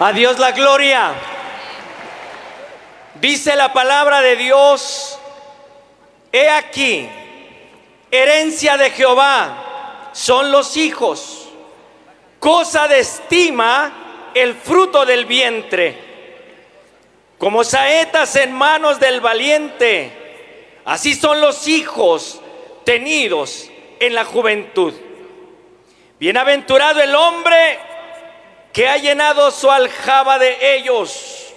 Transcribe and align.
A 0.00 0.12
Dios 0.12 0.38
la 0.38 0.52
gloria. 0.52 1.12
Dice 3.20 3.56
la 3.56 3.72
palabra 3.72 4.20
de 4.20 4.36
Dios, 4.36 5.18
he 6.30 6.48
aquí, 6.48 7.08
herencia 8.12 8.76
de 8.76 8.90
Jehová 8.90 10.10
son 10.12 10.52
los 10.52 10.76
hijos, 10.76 11.48
cosa 12.38 12.86
de 12.86 13.00
estima 13.00 14.30
el 14.34 14.54
fruto 14.54 15.04
del 15.04 15.26
vientre. 15.26 15.98
Como 17.36 17.64
saetas 17.64 18.36
en 18.36 18.52
manos 18.52 19.00
del 19.00 19.20
valiente, 19.20 20.80
así 20.84 21.16
son 21.16 21.40
los 21.40 21.66
hijos 21.66 22.40
tenidos 22.84 23.68
en 23.98 24.14
la 24.14 24.24
juventud. 24.24 24.94
Bienaventurado 26.20 27.00
el 27.00 27.16
hombre 27.16 27.87
que 28.78 28.86
ha 28.86 28.96
llenado 28.96 29.50
su 29.50 29.68
aljaba 29.68 30.38
de 30.38 30.76
ellos, 30.76 31.52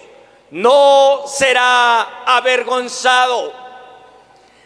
no 0.50 1.22
será 1.28 2.24
avergonzado. 2.26 3.54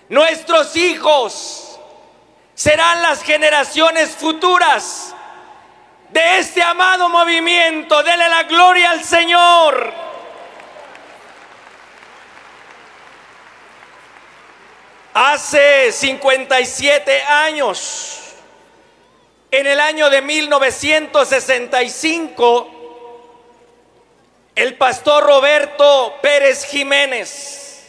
Nuestros 0.08 0.74
hijos 0.78 1.78
serán 2.54 3.02
las 3.02 3.24
generaciones 3.24 4.12
futuras 4.12 5.14
de 6.12 6.38
este 6.38 6.64
amado 6.64 7.10
movimiento. 7.10 8.02
Dele 8.04 8.30
la 8.30 8.44
gloria 8.44 8.92
al 8.92 9.04
Señor. 9.04 9.94
Hace 15.14 15.92
57 15.92 17.22
años 17.22 18.25
en 19.58 19.68
el 19.68 19.80
año 19.80 20.10
de 20.10 20.22
1965, 20.22 22.72
el 24.54 24.76
pastor 24.76 25.24
Roberto 25.24 26.18
Pérez 26.22 26.66
Jiménez, 26.66 27.86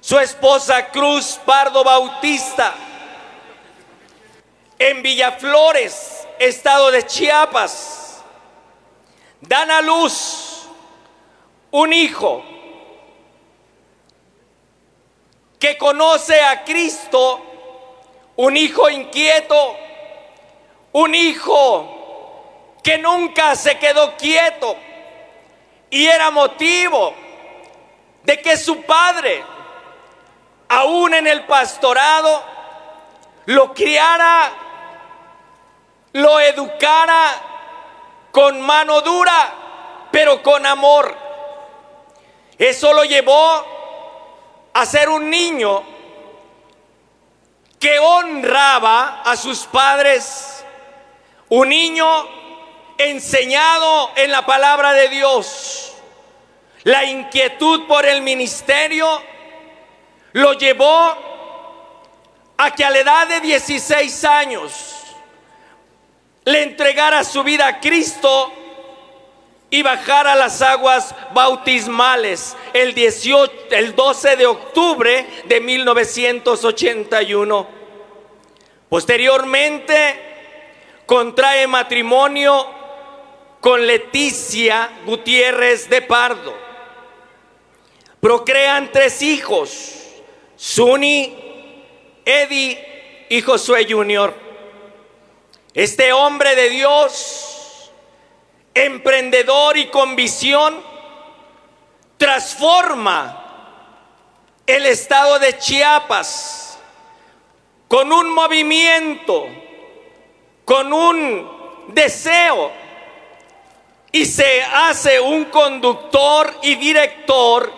su 0.00 0.18
esposa 0.18 0.88
Cruz 0.88 1.40
Pardo 1.46 1.82
Bautista, 1.82 2.74
en 4.78 5.02
Villaflores, 5.02 6.26
estado 6.38 6.90
de 6.90 7.06
Chiapas, 7.06 8.22
dan 9.40 9.70
a 9.70 9.80
luz 9.80 10.68
un 11.70 11.94
hijo 11.94 12.44
que 15.58 15.78
conoce 15.78 16.38
a 16.42 16.64
Cristo, 16.64 17.40
un 18.36 18.58
hijo 18.58 18.90
inquieto, 18.90 19.85
un 20.96 21.14
hijo 21.14 22.74
que 22.82 22.96
nunca 22.96 23.54
se 23.54 23.78
quedó 23.78 24.16
quieto 24.16 24.78
y 25.90 26.06
era 26.06 26.30
motivo 26.30 27.12
de 28.22 28.40
que 28.40 28.56
su 28.56 28.80
padre, 28.80 29.44
aún 30.70 31.12
en 31.12 31.26
el 31.26 31.44
pastorado, 31.44 32.42
lo 33.44 33.74
criara, 33.74 34.50
lo 36.12 36.40
educara 36.40 37.42
con 38.32 38.58
mano 38.62 39.02
dura, 39.02 39.52
pero 40.10 40.42
con 40.42 40.64
amor. 40.64 41.14
Eso 42.56 42.94
lo 42.94 43.04
llevó 43.04 43.66
a 44.72 44.86
ser 44.86 45.10
un 45.10 45.28
niño 45.28 45.82
que 47.78 47.98
honraba 47.98 49.20
a 49.26 49.36
sus 49.36 49.66
padres 49.66 50.55
un 51.48 51.68
niño 51.68 52.06
enseñado 52.98 54.10
en 54.16 54.30
la 54.30 54.46
palabra 54.46 54.92
de 54.92 55.08
Dios. 55.08 55.94
La 56.84 57.04
inquietud 57.04 57.86
por 57.86 58.06
el 58.06 58.22
ministerio 58.22 59.20
lo 60.32 60.52
llevó 60.54 61.16
a 62.56 62.70
que 62.70 62.84
a 62.84 62.90
la 62.90 62.98
edad 62.98 63.28
de 63.28 63.40
16 63.40 64.24
años 64.24 64.72
le 66.44 66.62
entregara 66.62 67.24
su 67.24 67.42
vida 67.42 67.66
a 67.66 67.80
Cristo 67.80 68.52
y 69.68 69.82
bajara 69.82 70.36
las 70.36 70.62
aguas 70.62 71.12
bautismales 71.34 72.56
el, 72.72 72.94
18, 72.94 73.52
el 73.70 73.96
12 73.96 74.36
de 74.36 74.46
octubre 74.46 75.26
de 75.44 75.60
1981. 75.60 77.66
Posteriormente, 78.88 80.35
contrae 81.06 81.66
matrimonio 81.68 82.66
con 83.60 83.86
Leticia 83.86 84.90
Gutiérrez 85.06 85.88
de 85.88 86.02
Pardo. 86.02 86.54
Procrean 88.20 88.90
tres 88.92 89.22
hijos, 89.22 89.94
Suni, 90.56 91.34
Eddie 92.24 93.26
y 93.28 93.40
Josué 93.40 93.86
Junior. 93.88 94.34
Este 95.74 96.12
hombre 96.12 96.56
de 96.56 96.70
Dios, 96.70 97.92
emprendedor 98.74 99.76
y 99.76 99.86
con 99.88 100.16
visión, 100.16 100.82
transforma 102.16 103.42
el 104.66 104.86
estado 104.86 105.38
de 105.38 105.56
Chiapas 105.58 106.78
con 107.86 108.12
un 108.12 108.34
movimiento 108.34 109.46
con 110.66 110.92
un 110.92 111.86
deseo 111.88 112.72
y 114.10 114.26
se 114.26 114.62
hace 114.62 115.20
un 115.20 115.44
conductor 115.44 116.58
y 116.62 116.74
director 116.74 117.72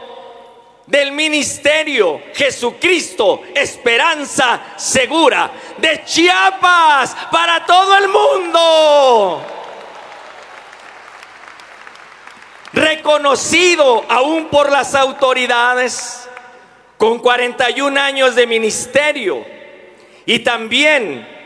del 0.87 1.13
ministerio 1.13 2.23
Jesucristo, 2.35 3.43
esperanza 3.55 4.73
segura 4.77 5.51
de 5.77 6.03
Chiapas 6.07 7.15
para 7.31 7.67
todo 7.67 7.95
el 7.99 8.09
mundo. 8.09 9.43
Reconocido 12.73 14.07
aún 14.09 14.47
por 14.47 14.73
las 14.73 14.95
autoridades, 14.95 16.27
con 16.97 17.19
41 17.19 18.01
años 18.01 18.35
de 18.35 18.47
ministerio 18.47 19.45
y 20.25 20.39
también 20.39 21.38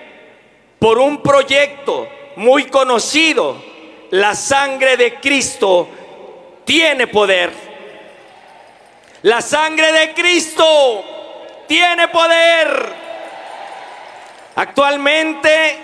por 0.83 0.99
un 0.99 1.23
proyecto 1.23 2.09
muy 2.35 2.65
conocido, 2.65 3.57
la 4.11 4.35
sangre 4.35 4.97
de 4.97 5.15
Cristo 5.21 5.89
tiene 6.65 7.07
poder. 7.07 7.53
La 9.23 9.41
sangre 9.41 9.93
de 9.93 10.13
Cristo 10.13 11.05
tiene 11.69 12.09
poder. 12.09 12.93
Actualmente 14.57 15.77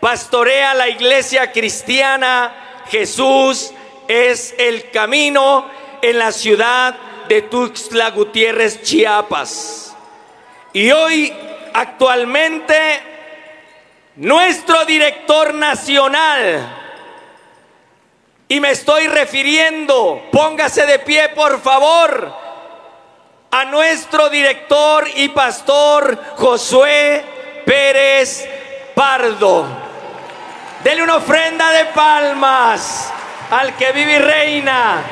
pastorea 0.00 0.74
la 0.74 0.88
iglesia 0.88 1.52
cristiana. 1.52 2.82
Jesús 2.90 3.72
es 4.08 4.52
el 4.58 4.90
camino 4.90 5.70
en 6.02 6.18
la 6.18 6.32
ciudad 6.32 6.96
de 7.28 7.42
Tuxtla 7.42 8.10
Gutiérrez, 8.10 8.82
Chiapas. 8.82 9.94
Y 10.72 10.90
hoy 10.90 11.32
actualmente 11.72 13.13
nuestro 14.16 14.84
director 14.84 15.54
nacional, 15.54 16.80
y 18.46 18.60
me 18.60 18.70
estoy 18.70 19.08
refiriendo, 19.08 20.28
póngase 20.30 20.86
de 20.86 20.98
pie 21.00 21.30
por 21.30 21.60
favor, 21.60 22.32
a 23.50 23.64
nuestro 23.64 24.28
director 24.30 25.08
y 25.14 25.28
pastor 25.28 26.20
Josué 26.36 27.24
Pérez 27.64 28.48
Pardo. 28.94 29.66
Dele 30.82 31.02
una 31.02 31.16
ofrenda 31.16 31.70
de 31.70 31.86
palmas 31.86 33.12
al 33.50 33.74
que 33.76 33.92
vive 33.92 34.16
y 34.16 34.18
reina 34.18 35.02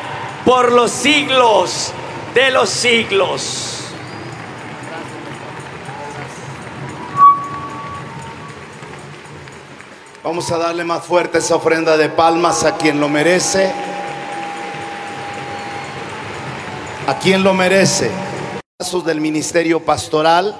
por 0.44 0.72
los 0.72 0.90
siglos 0.90 1.92
de 2.34 2.50
los 2.50 2.68
siglos. 2.68 3.81
Vamos 10.24 10.52
a 10.52 10.56
darle 10.56 10.84
más 10.84 11.04
fuerte 11.04 11.38
esa 11.38 11.56
ofrenda 11.56 11.96
de 11.96 12.08
palmas 12.08 12.62
a 12.62 12.76
quien 12.76 13.00
lo 13.00 13.08
merece. 13.08 13.72
A 17.08 17.18
quien 17.18 17.42
lo 17.42 17.52
merece. 17.54 18.08
Pasos 18.78 19.04
del 19.04 19.20
ministerio 19.20 19.80
pastoral, 19.80 20.54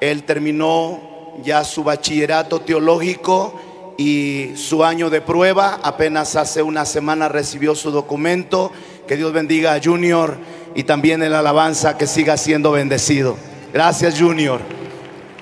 él 0.00 0.24
terminó 0.24 0.98
ya 1.44 1.62
su 1.62 1.84
bachillerato 1.84 2.62
teológico 2.62 3.94
y 3.96 4.50
su 4.56 4.82
año 4.82 5.08
de 5.08 5.20
prueba. 5.20 5.78
Apenas 5.84 6.34
hace 6.34 6.60
una 6.62 6.84
semana 6.84 7.28
recibió 7.28 7.76
su 7.76 7.92
documento. 7.92 8.72
Que 9.06 9.16
Dios 9.16 9.32
bendiga 9.32 9.74
a 9.74 9.80
Junior 9.80 10.36
y 10.74 10.82
también 10.82 11.22
el 11.22 11.36
alabanza 11.36 11.96
que 11.96 12.08
siga 12.08 12.36
siendo 12.36 12.72
bendecido. 12.72 13.36
Gracias 13.72 14.18
Junior. 14.18 14.60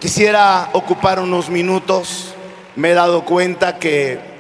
Quisiera 0.01 0.69
ocupar 0.75 1.19
unos 1.19 1.49
minutos 1.49 2.34
me 2.77 2.91
he 2.91 2.95
dado 2.95 3.25
cuenta 3.25 3.79
que 3.79 4.35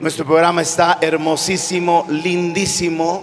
Nuestro 0.00 0.24
programa 0.24 0.62
está 0.62 0.96
hermosísimo, 1.02 2.06
lindísimo, 2.08 3.22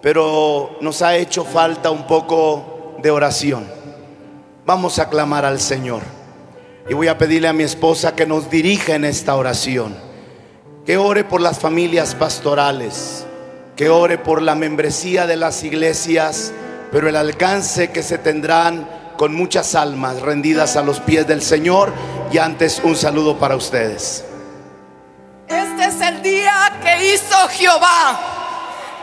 pero 0.00 0.76
nos 0.80 1.02
ha 1.02 1.16
hecho 1.16 1.44
falta 1.44 1.90
un 1.90 2.06
poco 2.06 2.94
de 3.02 3.10
oración. 3.10 3.66
Vamos 4.64 5.00
a 5.00 5.08
clamar 5.08 5.44
al 5.44 5.58
Señor. 5.58 6.02
Y 6.88 6.94
voy 6.94 7.08
a 7.08 7.18
pedirle 7.18 7.48
a 7.48 7.52
mi 7.52 7.64
esposa 7.64 8.14
que 8.14 8.24
nos 8.24 8.48
dirija 8.48 8.94
en 8.94 9.04
esta 9.04 9.34
oración. 9.34 9.96
Que 10.86 10.96
ore 10.96 11.24
por 11.24 11.40
las 11.40 11.58
familias 11.58 12.14
pastorales. 12.14 13.26
Que 13.74 13.88
ore 13.88 14.16
por 14.16 14.42
la 14.42 14.54
membresía 14.54 15.26
de 15.26 15.34
las 15.34 15.64
iglesias. 15.64 16.52
Pero 16.92 17.08
el 17.08 17.16
alcance 17.16 17.90
que 17.90 18.04
se 18.04 18.18
tendrán 18.18 18.88
con 19.22 19.36
muchas 19.36 19.76
almas 19.76 20.20
rendidas 20.20 20.74
a 20.74 20.82
los 20.82 20.98
pies 20.98 21.28
del 21.28 21.42
Señor. 21.42 21.92
Y 22.32 22.38
antes 22.38 22.80
un 22.82 22.96
saludo 22.96 23.38
para 23.38 23.54
ustedes. 23.54 24.24
Este 25.46 25.84
es 25.84 26.00
el 26.00 26.20
día 26.24 26.72
que 26.82 27.14
hizo 27.14 27.36
Jehová. 27.50 28.18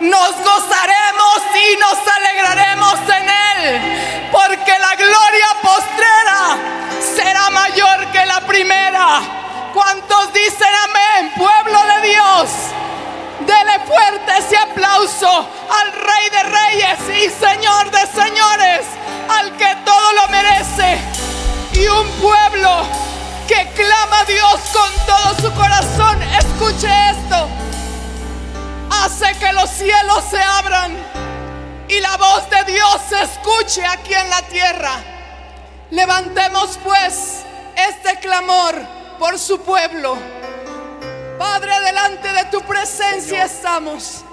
Nos 0.01 0.31
gozaremos 0.31 1.39
y 1.55 1.79
nos 1.79 1.97
alegraremos 2.17 2.95
en 3.17 3.29
él, 3.29 4.29
porque 4.29 4.73
la 4.77 4.95
gloria 4.97 5.47
postrera 5.61 6.57
será 7.15 7.49
mayor 7.51 8.11
que 8.11 8.25
la 8.25 8.41
primera. 8.41 9.21
¿Cuántos 9.73 10.33
dicen 10.33 10.73
amén, 10.89 11.31
pueblo 11.37 11.79
de 11.95 12.09
Dios? 12.09 12.49
Dele 13.49 13.79
fuerte 13.87 14.31
ese 14.37 14.55
aplauso 14.57 15.27
al 15.27 15.91
Rey 15.91 16.29
de 16.29 16.43
Reyes 16.43 16.99
y 17.17 17.29
Señor 17.31 17.89
de 17.89 18.05
Señores, 18.05 18.85
al 19.27 19.57
que 19.57 19.75
todo 19.83 20.13
lo 20.13 20.27
merece. 20.27 20.99
Y 21.73 21.87
un 21.87 22.07
pueblo 22.21 22.85
que 23.47 23.67
clama 23.73 24.19
a 24.19 24.25
Dios 24.25 24.59
con 24.71 24.91
todo 25.07 25.35
su 25.41 25.55
corazón. 25.55 26.21
Escuche 26.21 26.87
esto. 27.09 27.49
Hace 28.91 29.33
que 29.39 29.51
los 29.53 29.67
cielos 29.71 30.23
se 30.29 30.39
abran 30.39 30.95
y 31.87 31.99
la 32.01 32.17
voz 32.17 32.47
de 32.51 32.71
Dios 32.71 32.97
se 33.09 33.19
escuche 33.23 33.83
aquí 33.83 34.13
en 34.13 34.29
la 34.29 34.43
tierra. 34.43 34.91
Levantemos 35.89 36.77
pues 36.83 37.43
este 37.75 38.19
clamor 38.19 38.75
por 39.17 39.39
su 39.39 39.59
pueblo. 39.61 40.19
Padre, 41.39 41.71
delante 41.79 42.31
de 42.31 42.45
tu 42.51 42.61
presencia 42.61 43.45
estamos, 43.45 44.23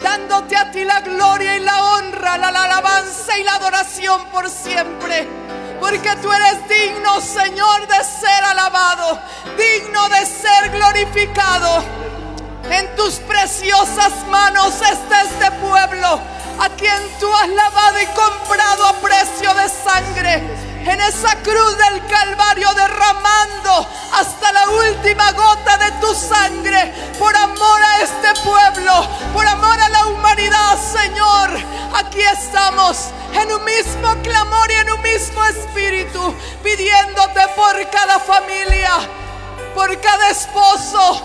dándote 0.00 0.56
a 0.56 0.72
ti 0.72 0.84
la 0.84 1.00
gloria 1.02 1.56
y 1.56 1.60
la 1.60 1.84
honra, 1.84 2.36
la, 2.36 2.50
la 2.50 2.64
alabanza 2.64 3.38
y 3.38 3.44
la 3.44 3.54
adoración 3.54 4.24
por 4.32 4.50
siempre 4.50 5.28
porque 5.80 6.16
tú 6.22 6.32
eres 6.32 6.68
digno, 6.68 7.20
Señor, 7.20 7.86
de 7.86 8.04
ser 8.04 8.44
alabado, 8.44 9.20
digno 9.56 10.08
de 10.08 10.26
ser 10.26 10.70
glorificado. 10.70 11.84
En 12.70 12.96
tus 12.96 13.14
preciosas 13.20 14.12
manos 14.28 14.74
está 14.80 15.22
este 15.22 15.50
pueblo, 15.60 16.20
a 16.58 16.68
quien 16.76 17.18
tú 17.20 17.32
has 17.36 17.48
lavado 17.48 18.00
y 18.00 18.06
comprado 18.06 18.86
a 18.86 18.92
precio 18.94 19.54
de 19.54 19.68
sangre. 19.68 20.65
En 20.88 21.00
esa 21.00 21.34
cruz 21.42 21.76
del 21.78 22.06
Calvario 22.06 22.72
derramando 22.74 23.88
hasta 24.12 24.52
la 24.52 24.68
última 24.68 25.32
gota 25.32 25.76
de 25.78 25.90
tu 26.00 26.14
sangre 26.14 26.94
por 27.18 27.34
amor 27.36 27.82
a 27.82 28.02
este 28.02 28.40
pueblo, 28.42 28.92
por 29.32 29.44
amor 29.48 29.80
a 29.80 29.88
la 29.88 30.06
humanidad, 30.06 30.78
Señor. 30.78 31.50
Aquí 31.92 32.20
estamos 32.20 33.10
en 33.34 33.52
un 33.52 33.64
mismo 33.64 34.14
clamor 34.22 34.70
y 34.70 34.74
en 34.74 34.92
un 34.92 35.02
mismo 35.02 35.44
espíritu, 35.46 36.34
pidiéndote 36.62 37.40
por 37.56 37.90
cada 37.90 38.20
familia, 38.20 38.92
por 39.74 40.00
cada 40.00 40.30
esposo, 40.30 41.20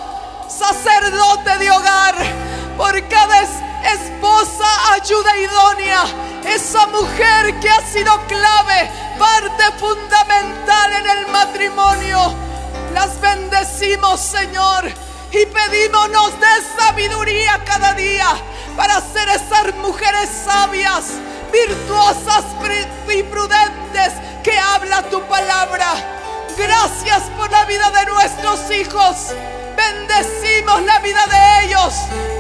sacerdote 0.49 1.57
de 1.59 1.69
hogar, 1.69 2.15
por 2.81 3.07
cada 3.09 3.43
esposa, 3.43 4.65
ayuda 4.93 5.37
idónea, 5.37 6.03
esa 6.47 6.87
mujer 6.87 7.59
que 7.59 7.69
ha 7.69 7.81
sido 7.85 8.11
clave, 8.25 8.89
parte 9.19 9.65
fundamental 9.77 10.91
en 10.93 11.09
el 11.17 11.27
matrimonio. 11.27 12.33
Las 12.91 13.21
bendecimos, 13.21 14.19
Señor, 14.19 14.85
y 15.31 15.45
pedimos 15.45 16.09
dé 16.39 16.81
sabiduría 16.81 17.63
cada 17.65 17.93
día 17.93 18.29
para 18.75 18.99
ser 18.99 19.29
esas 19.29 19.75
mujeres 19.75 20.27
sabias 20.43 21.03
virtuosas 21.53 22.45
y 23.15 23.21
prudentes 23.21 24.13
que 24.43 24.57
habla 24.57 25.03
tu 25.03 25.21
palabra. 25.27 25.93
Gracias 26.57 27.21
por 27.37 27.51
la 27.51 27.63
vida 27.65 27.91
de 27.91 28.05
nuestros 28.11 28.71
hijos. 28.71 29.35
Bendecimos 29.81 30.83
la 30.83 30.99
vida 30.99 31.25
de 31.27 31.65
ellos. 31.65 31.93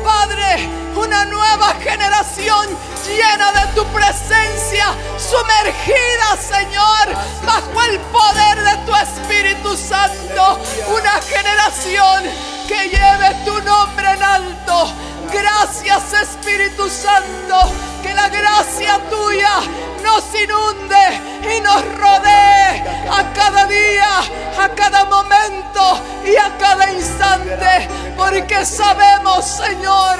Padre, 0.03 0.69
una 0.95 1.25
nueva 1.25 1.73
generación 1.75 2.67
llena 3.05 3.51
de 3.51 3.67
tu 3.73 3.83
presencia, 3.87 4.85
sumergida, 5.17 6.37
Señor, 6.37 7.05
bajo 7.45 7.83
el 7.89 7.99
poder 7.99 8.63
de 8.63 8.77
tu 8.85 8.95
Espíritu 8.95 9.75
Santo. 9.75 10.59
Una 10.87 11.19
generación 11.21 12.25
que 12.67 12.89
lleve 12.89 13.35
tu 13.45 13.59
nombre 13.63 14.11
en 14.11 14.23
alto. 14.23 14.93
Gracias 15.31 16.13
Espíritu 16.13 16.89
Santo, 16.89 17.73
que 18.03 18.13
la 18.13 18.27
gracia 18.29 18.99
tuya 19.09 19.59
nos 20.03 20.23
inunde 20.35 21.55
y 21.55 21.61
nos 21.61 21.81
rodee 21.97 22.83
a 23.09 23.31
cada 23.33 23.65
día, 23.65 24.19
a 24.59 24.69
cada 24.69 25.05
momento 25.05 26.01
y 26.25 26.35
a 26.35 26.57
cada 26.57 26.91
instante, 26.91 27.87
porque 28.17 28.65
sabemos, 28.65 29.45
Señor, 29.45 30.19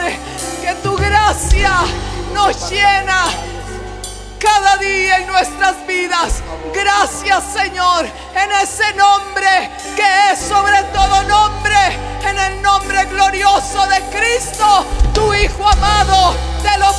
que 0.61 0.73
tu 0.81 0.95
gracia 0.95 1.71
nos 2.33 2.69
llena 2.69 3.25
cada 4.41 4.77
día 4.77 5.17
en 5.19 5.27
nuestras 5.27 5.85
vidas. 5.85 6.41
Gracias 6.73 7.43
Señor 7.53 8.05
en 8.05 8.51
ese 8.63 8.93
nombre 8.95 9.69
que 9.95 10.31
es 10.31 10.39
sobre 10.39 10.81
todo 10.93 11.23
nombre, 11.23 11.77
en 12.25 12.37
el 12.37 12.61
nombre 12.61 13.05
glorioso 13.05 13.85
de 13.87 14.01
Cristo, 14.09 14.85
tu 15.13 15.33
Hijo 15.33 15.67
amado. 15.67 16.35
Te 16.63 16.77
lo 16.79 16.90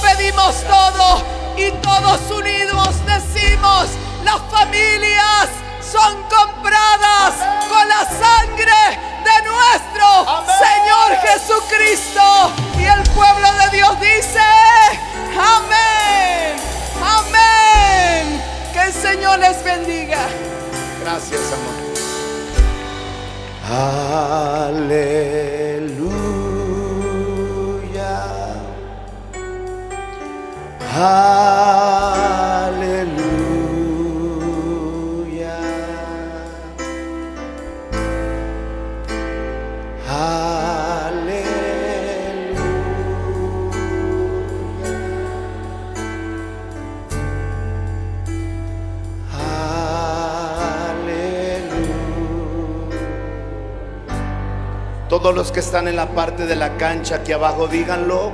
Los 55.35 55.51
que 55.51 55.61
están 55.61 55.89
en 55.89 55.97
la 55.97 56.09
parte 56.09 56.47
de 56.47 56.55
la 56.55 56.77
cancha 56.77 57.17
aquí 57.17 57.33
abajo, 57.33 57.67
díganlo. 57.67 58.33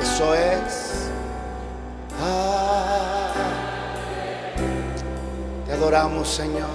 Eso 0.00 0.34
es. 0.34 1.10
Te 5.66 5.72
adoramos, 5.72 6.28
Señor. 6.28 6.68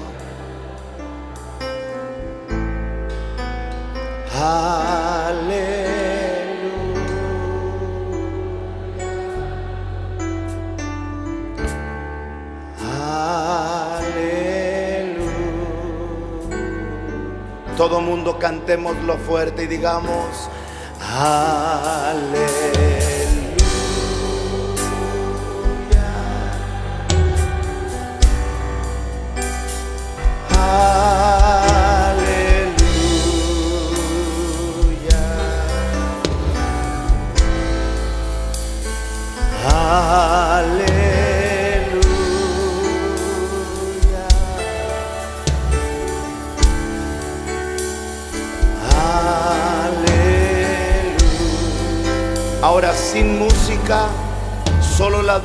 Aleluya. 4.36 4.73
Todo 17.84 18.00
mundo 18.00 18.40
cantémoslo 18.40 19.18
fuerte 19.18 19.64
y 19.64 19.68
digamos, 19.68 20.50
aleluya. 21.02 23.03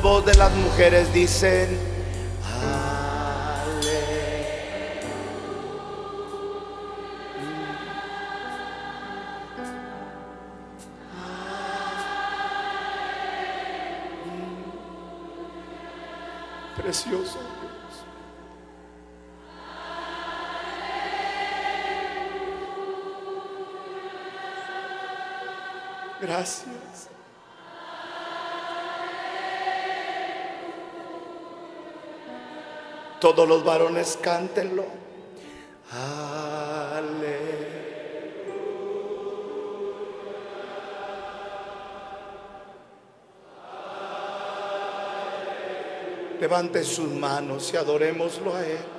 De 0.09 0.33
las 0.35 0.51
mujeres 0.55 1.13
dicen, 1.13 1.67
Todos 33.19 33.47
los 33.47 33.63
varones 33.63 34.17
cántenlo. 34.21 34.85
Aleluya. 35.91 37.37
Levante 46.39 46.83
sus 46.85 47.09
manos 47.09 47.73
y 47.73 47.77
adorémoslo 47.77 48.55
a 48.55 48.65
Él. 48.65 48.98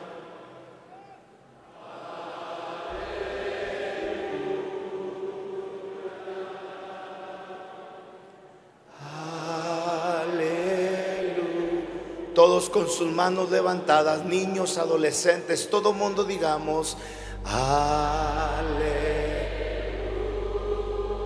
Con 12.69 12.88
sus 12.88 13.11
manos 13.11 13.50
levantadas, 13.50 14.25
niños, 14.25 14.76
adolescentes, 14.76 15.71
todo 15.71 15.95
mundo 15.95 16.25
digamos, 16.25 16.97
aleluya. 17.45 19.00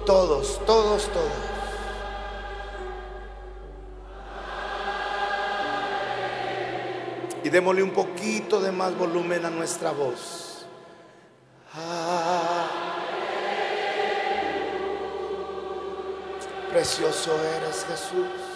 Todos, 0.06 0.60
todos, 0.66 1.08
todos. 1.08 1.32
Y 7.42 7.48
démosle 7.48 7.82
un 7.82 7.90
poquito 7.90 8.60
de 8.60 8.70
más 8.70 8.96
volumen 8.96 9.44
a 9.46 9.50
nuestra 9.50 9.92
voz. 9.92 10.66
Ah. 11.74 12.68
Precioso 16.70 17.32
eres 17.56 17.86
Jesús. 17.86 18.53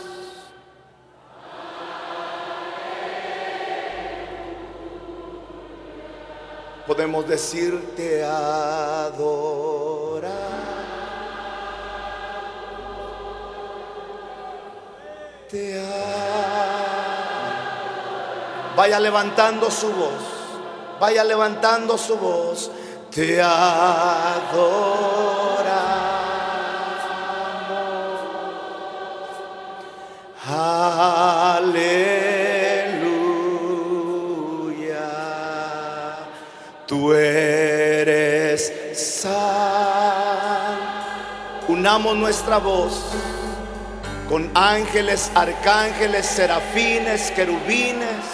Podemos 6.88 7.28
decirte 7.28 8.24
adorar. 8.24 9.18
Te 15.50 15.84
Vaya 18.74 18.98
levantando 18.98 19.70
su 19.70 19.92
voz. 19.92 20.12
Vaya 20.98 21.24
levantando 21.24 21.98
su 21.98 22.16
voz. 22.16 22.70
Te 23.10 23.42
adoramos. 23.42 24.88
Aleluya. 30.46 31.17
Nuestra 41.98 42.58
voz 42.58 43.02
con 44.28 44.50
ángeles, 44.54 45.32
arcángeles, 45.34 46.26
serafines, 46.26 47.32
querubines 47.32 48.24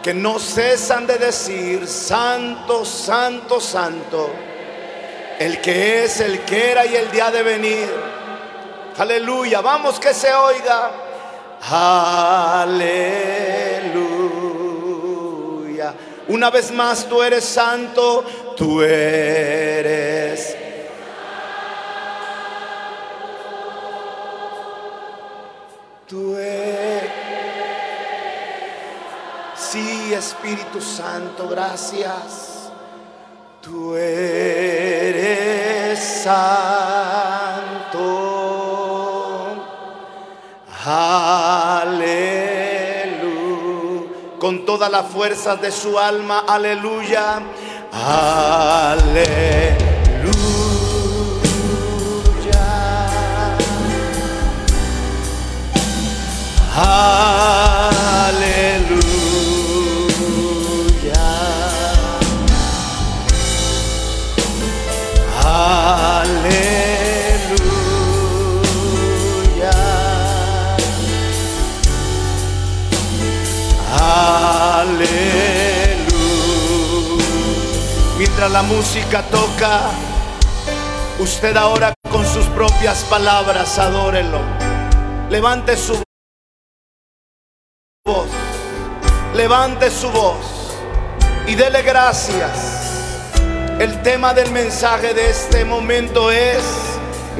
que 0.00 0.14
no 0.14 0.38
cesan 0.38 1.04
de 1.06 1.18
decir, 1.18 1.88
Santo, 1.88 2.84
Santo, 2.84 3.60
Santo, 3.60 4.30
el 5.40 5.60
que 5.60 6.04
es, 6.04 6.20
el 6.20 6.40
que 6.42 6.70
era 6.70 6.86
y 6.86 6.94
el 6.94 7.10
día 7.10 7.32
de 7.32 7.42
venir. 7.42 7.92
Aleluya, 8.98 9.60
vamos 9.60 9.98
que 9.98 10.14
se 10.14 10.32
oiga. 10.32 10.92
Aleluya. 12.62 12.94
Una 16.28 16.50
vez 16.50 16.70
más, 16.70 17.04
tú 17.08 17.20
eres 17.20 17.44
santo, 17.44 18.24
tú 18.56 18.80
eres. 18.80 20.63
Espíritu 30.12 30.80
Santo, 30.80 31.48
gracias. 31.48 32.70
Tú 33.60 33.94
eres 33.94 35.98
santo. 35.98 36.24
Aleluya. 40.84 42.04
Con 44.38 44.64
toda 44.66 44.90
la 44.90 45.02
fuerza 45.02 45.56
de 45.56 45.72
su 45.72 45.98
alma, 45.98 46.44
aleluya. 46.46 47.40
Aleluya. 47.90 49.54
La 78.50 78.62
música 78.62 79.22
toca, 79.22 79.90
usted 81.18 81.56
ahora 81.56 81.94
con 82.10 82.26
sus 82.26 82.44
propias 82.46 83.02
palabras 83.04 83.78
adórelo. 83.78 84.38
Levante 85.30 85.78
su 85.78 86.02
voz, 88.04 88.26
levante 89.34 89.90
su 89.90 90.10
voz 90.10 90.76
y 91.46 91.54
dele 91.54 91.82
gracias. 91.82 92.92
El 93.78 94.02
tema 94.02 94.34
del 94.34 94.50
mensaje 94.52 95.14
de 95.14 95.30
este 95.30 95.64
momento 95.64 96.30
es, 96.30 96.62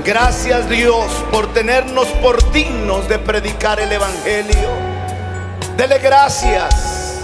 gracias 0.04 0.68
Dios 0.70 1.06
por 1.30 1.52
tenernos 1.52 2.08
por 2.23 2.50
dignos 2.50 3.06
de 3.08 3.18
predicar 3.18 3.78
el 3.78 3.92
Evangelio. 3.92 4.70
Dele 5.76 5.99
gracias 5.99 7.20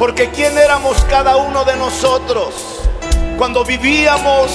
porque 0.00 0.30
quién 0.30 0.58
éramos 0.58 0.96
cada 1.04 1.36
uno 1.36 1.64
de 1.64 1.76
nosotros 1.76 2.74
cuando 3.36 3.64
vivíamos 3.64 4.50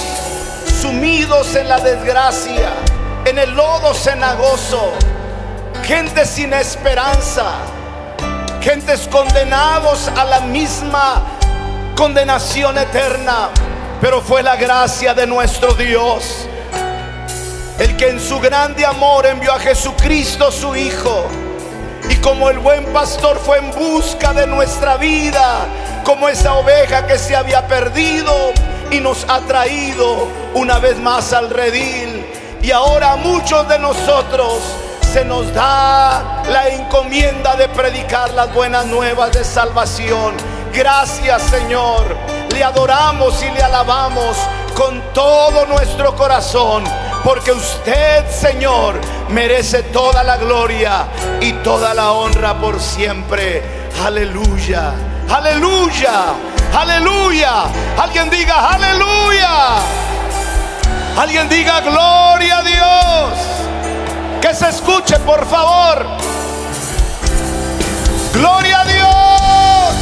sumidos 0.80 1.54
en 1.54 1.68
la 1.68 1.78
desgracia, 1.80 2.70
en 3.24 3.38
el 3.38 3.50
lodo 3.50 3.92
cenagoso, 3.94 4.92
gente 5.84 6.24
sin 6.24 6.52
esperanza, 6.52 7.52
gentes 8.60 9.06
condenados 9.08 10.08
a 10.16 10.24
la 10.24 10.40
misma 10.40 11.22
condenación 11.96 12.78
eterna. 12.78 13.50
Pero 14.00 14.22
fue 14.22 14.42
la 14.42 14.56
gracia 14.56 15.12
de 15.12 15.26
nuestro 15.26 15.74
Dios, 15.74 16.48
el 17.78 17.96
que 17.96 18.08
en 18.08 18.20
su 18.20 18.40
grande 18.40 18.86
amor 18.86 19.26
envió 19.26 19.52
a 19.52 19.58
Jesucristo 19.58 20.50
su 20.50 20.74
Hijo 20.74 21.28
y 22.10 22.16
como 22.16 22.50
el 22.50 22.58
buen 22.58 22.84
pastor 22.92 23.38
fue 23.38 23.58
en 23.58 23.70
busca 23.70 24.32
de 24.32 24.46
nuestra 24.46 24.96
vida, 24.96 25.66
como 26.04 26.28
esa 26.28 26.54
oveja 26.54 27.06
que 27.06 27.18
se 27.18 27.36
había 27.36 27.66
perdido 27.68 28.32
y 28.90 28.98
nos 28.98 29.24
ha 29.28 29.40
traído 29.40 30.26
una 30.54 30.78
vez 30.80 30.98
más 30.98 31.32
al 31.32 31.50
redil. 31.50 32.26
Y 32.62 32.72
ahora 32.72 33.12
a 33.12 33.16
muchos 33.16 33.66
de 33.68 33.78
nosotros 33.78 34.60
se 35.12 35.24
nos 35.24 35.54
da 35.54 36.42
la 36.48 36.68
encomienda 36.68 37.54
de 37.54 37.68
predicar 37.68 38.32
las 38.34 38.52
buenas 38.52 38.86
nuevas 38.86 39.32
de 39.32 39.44
salvación. 39.44 40.34
Gracias 40.72 41.42
Señor. 41.42 42.16
Le 42.52 42.64
adoramos 42.64 43.40
y 43.42 43.50
le 43.52 43.62
alabamos 43.62 44.36
con 44.76 45.00
todo 45.14 45.64
nuestro 45.66 46.16
corazón 46.16 46.84
porque 47.24 47.52
usted, 47.52 48.28
Señor, 48.30 49.00
merece 49.28 49.82
toda 49.84 50.22
la 50.22 50.36
gloria 50.36 51.06
y 51.40 51.52
toda 51.54 51.94
la 51.94 52.12
honra 52.12 52.58
por 52.58 52.80
siempre. 52.80 53.62
Aleluya, 54.04 54.92
aleluya, 55.28 56.34
aleluya. 56.74 57.64
Alguien 57.98 58.30
diga, 58.30 58.70
aleluya. 58.70 59.76
Alguien 61.18 61.48
diga, 61.48 61.80
gloria 61.80 62.58
a 62.58 62.62
Dios. 62.62 63.38
Que 64.40 64.54
se 64.54 64.68
escuche, 64.68 65.18
por 65.20 65.46
favor. 65.46 66.06
Gloria 68.32 68.80
a 68.80 68.84
Dios. 68.84 69.94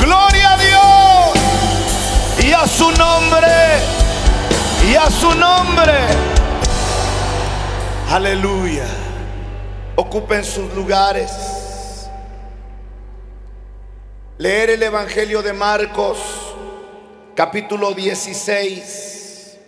Gloria 0.00 0.52
a 0.52 0.56
Dios. 0.58 2.44
Y 2.46 2.52
a 2.52 2.66
su 2.66 2.90
nombre 2.92 3.97
y 4.88 4.96
a 4.96 5.10
su 5.10 5.30
nombre. 5.34 5.92
Aleluya. 8.08 8.86
Ocupen 9.96 10.44
sus 10.44 10.72
lugares. 10.74 11.30
Leer 14.38 14.70
el 14.70 14.82
Evangelio 14.82 15.42
de 15.42 15.52
Marcos, 15.52 16.18
capítulo 17.34 17.92
16. 17.92 19.58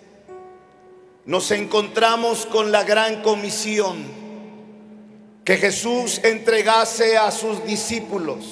Nos 1.26 1.50
encontramos 1.50 2.46
con 2.46 2.72
la 2.72 2.84
gran 2.84 3.22
comisión 3.22 4.02
que 5.44 5.56
Jesús 5.58 6.20
entregase 6.24 7.18
a 7.18 7.30
sus 7.30 7.64
discípulos. 7.64 8.44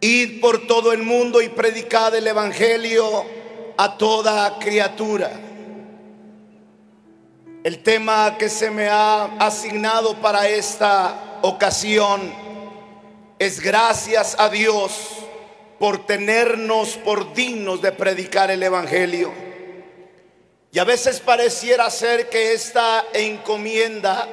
Ir 0.00 0.40
por 0.40 0.66
todo 0.66 0.92
el 0.92 1.02
mundo 1.02 1.40
y 1.42 1.48
predicar 1.48 2.14
el 2.14 2.26
Evangelio 2.26 3.41
a 3.76 3.96
toda 3.96 4.58
criatura. 4.58 5.30
El 7.64 7.82
tema 7.82 8.36
que 8.38 8.48
se 8.48 8.70
me 8.70 8.88
ha 8.88 9.24
asignado 9.38 10.14
para 10.16 10.48
esta 10.48 11.38
ocasión 11.42 12.32
es 13.38 13.60
gracias 13.60 14.36
a 14.38 14.48
Dios 14.48 14.92
por 15.78 16.06
tenernos 16.06 16.96
por 16.96 17.32
dignos 17.34 17.80
de 17.82 17.92
predicar 17.92 18.50
el 18.50 18.62
Evangelio. 18.62 19.32
Y 20.72 20.78
a 20.78 20.84
veces 20.84 21.20
pareciera 21.20 21.90
ser 21.90 22.28
que 22.28 22.52
esta 22.52 23.04
encomienda 23.12 24.28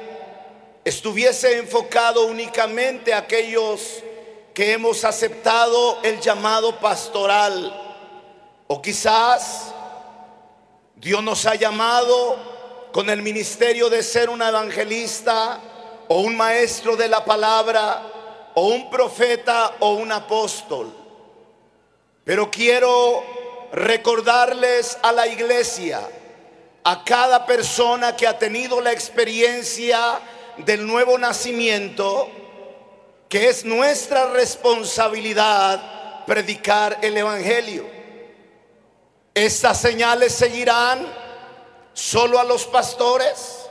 estuviese 0.84 1.58
enfocado 1.58 2.26
únicamente 2.26 3.12
a 3.12 3.18
aquellos 3.18 4.02
que 4.54 4.72
hemos 4.72 5.04
aceptado 5.04 5.98
el 6.02 6.20
llamado 6.20 6.80
pastoral 6.80 7.89
o 8.72 8.80
quizás 8.80 9.74
Dios 10.94 11.20
nos 11.24 11.44
ha 11.44 11.56
llamado 11.56 12.36
con 12.92 13.10
el 13.10 13.20
ministerio 13.20 13.90
de 13.90 14.00
ser 14.00 14.30
un 14.30 14.40
evangelista 14.40 15.58
o 16.06 16.20
un 16.20 16.36
maestro 16.36 16.94
de 16.94 17.08
la 17.08 17.24
palabra 17.24 18.00
o 18.54 18.68
un 18.68 18.88
profeta 18.88 19.74
o 19.80 19.94
un 19.94 20.12
apóstol. 20.12 20.94
Pero 22.22 22.48
quiero 22.48 23.24
recordarles 23.72 24.96
a 25.02 25.10
la 25.10 25.26
iglesia, 25.26 26.08
a 26.84 27.02
cada 27.02 27.44
persona 27.46 28.14
que 28.14 28.28
ha 28.28 28.38
tenido 28.38 28.80
la 28.80 28.92
experiencia 28.92 30.20
del 30.58 30.86
nuevo 30.86 31.18
nacimiento, 31.18 32.30
que 33.28 33.48
es 33.48 33.64
nuestra 33.64 34.30
responsabilidad 34.30 36.24
predicar 36.24 36.98
el 37.02 37.16
Evangelio. 37.16 37.99
Estas 39.34 39.80
señales 39.80 40.34
seguirán 40.34 41.06
solo 41.92 42.40
a 42.40 42.44
los 42.44 42.66
pastores, 42.66 43.66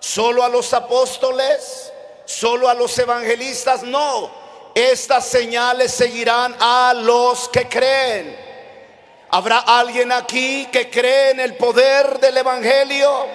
solo 0.00 0.42
a 0.42 0.48
los 0.48 0.72
apóstoles, 0.72 1.92
solo 2.24 2.68
a 2.68 2.74
los 2.74 2.98
evangelistas. 2.98 3.82
No, 3.82 4.30
estas 4.74 5.26
señales 5.26 5.92
seguirán 5.92 6.56
a 6.58 6.94
los 6.96 7.48
que 7.48 7.68
creen. 7.68 8.36
¿Habrá 9.30 9.58
alguien 9.60 10.12
aquí 10.12 10.66
que 10.66 10.90
cree 10.90 11.30
en 11.30 11.40
el 11.40 11.56
poder 11.56 12.18
del 12.18 12.36
Evangelio? 12.36 13.26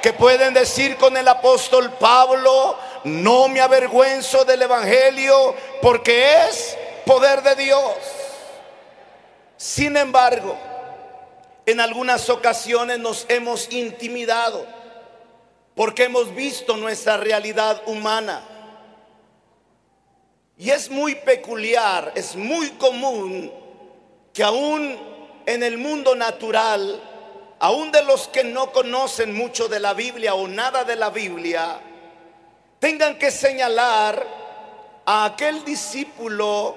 Que 0.00 0.12
pueden 0.14 0.54
decir 0.54 0.96
con 0.96 1.16
el 1.16 1.28
apóstol 1.28 1.92
Pablo, 1.92 2.78
no 3.04 3.48
me 3.48 3.60
avergüenzo 3.60 4.44
del 4.44 4.62
Evangelio 4.62 5.54
porque 5.82 6.46
es 6.48 6.76
poder 7.04 7.42
de 7.42 7.54
Dios. 7.54 7.94
Sin 9.58 9.96
embargo, 9.96 10.56
en 11.66 11.80
algunas 11.80 12.28
ocasiones 12.28 12.98
nos 12.98 13.26
hemos 13.28 13.72
intimidado 13.72 14.66
porque 15.74 16.04
hemos 16.04 16.34
visto 16.34 16.76
nuestra 16.76 17.16
realidad 17.16 17.82
humana. 17.86 18.42
Y 20.56 20.70
es 20.70 20.88
muy 20.88 21.16
peculiar, 21.16 22.12
es 22.14 22.36
muy 22.36 22.70
común 22.70 23.52
que 24.32 24.44
aún 24.44 24.96
en 25.46 25.62
el 25.62 25.78
mundo 25.78 26.14
natural, 26.14 27.02
aún 27.58 27.90
de 27.90 28.04
los 28.04 28.28
que 28.28 28.44
no 28.44 28.70
conocen 28.72 29.34
mucho 29.34 29.68
de 29.68 29.80
la 29.80 29.94
Biblia 29.94 30.34
o 30.34 30.46
nada 30.46 30.84
de 30.84 30.96
la 30.96 31.10
Biblia, 31.10 31.80
tengan 32.78 33.18
que 33.18 33.30
señalar 33.30 34.24
a 35.06 35.24
aquel 35.24 35.64
discípulo 35.64 36.76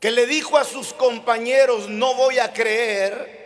que 0.00 0.10
le 0.10 0.26
dijo 0.26 0.56
a 0.56 0.64
sus 0.64 0.92
compañeros, 0.94 1.88
no 1.88 2.14
voy 2.14 2.38
a 2.38 2.52
creer, 2.52 3.43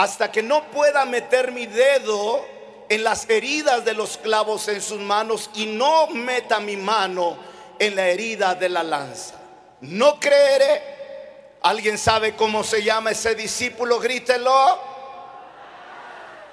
hasta 0.00 0.32
que 0.32 0.42
no 0.42 0.64
pueda 0.70 1.04
meter 1.04 1.52
mi 1.52 1.66
dedo 1.66 2.42
en 2.88 3.04
las 3.04 3.28
heridas 3.28 3.84
de 3.84 3.92
los 3.92 4.16
clavos 4.16 4.66
en 4.68 4.80
sus 4.80 4.98
manos 4.98 5.50
y 5.52 5.66
no 5.66 6.06
meta 6.06 6.58
mi 6.58 6.74
mano 6.74 7.36
en 7.78 7.94
la 7.94 8.08
herida 8.08 8.54
de 8.54 8.70
la 8.70 8.82
lanza. 8.82 9.34
No 9.82 10.18
creeré. 10.18 11.58
¿Alguien 11.60 11.98
sabe 11.98 12.34
cómo 12.34 12.64
se 12.64 12.82
llama 12.82 13.10
ese 13.10 13.34
discípulo? 13.34 14.00
Grítelo. 14.00 14.80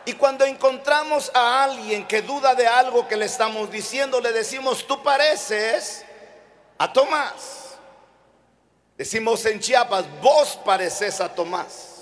Y 0.04 0.12
cuando 0.12 0.44
encontramos 0.44 1.32
a 1.34 1.64
alguien 1.64 2.06
que 2.06 2.24
duda 2.24 2.54
de 2.54 2.68
algo 2.68 3.08
que 3.08 3.16
le 3.16 3.28
estamos 3.28 3.72
diciendo, 3.72 4.20
le 4.20 4.34
decimos, 4.34 4.86
tú 4.86 5.02
pareces 5.02 6.04
a 6.78 6.92
Tomás. 6.92 7.78
Decimos 8.98 9.46
en 9.46 9.62
Chiapas, 9.62 10.04
vos 10.22 10.60
pareces 10.66 11.22
a 11.22 11.34
Tomás. 11.34 11.97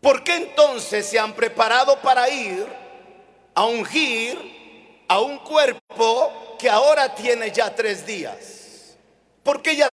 ¿Por 0.00 0.24
qué 0.24 0.36
entonces 0.36 1.06
se 1.06 1.18
han 1.18 1.34
preparado 1.34 2.00
para 2.00 2.28
ir 2.30 2.66
a 3.54 3.64
ungir 3.66 5.04
a 5.08 5.20
un 5.20 5.38
cuerpo 5.38 6.56
que 6.58 6.70
ahora 6.70 7.14
tiene 7.14 7.50
ya 7.50 7.74
tres 7.74 8.06
días? 8.06 8.96
Porque 9.42 9.76
ya 9.76 9.88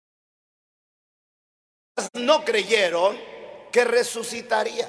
no 2.14 2.44
creyeron 2.44 3.18
que 3.72 3.84
resucitaría. 3.84 4.88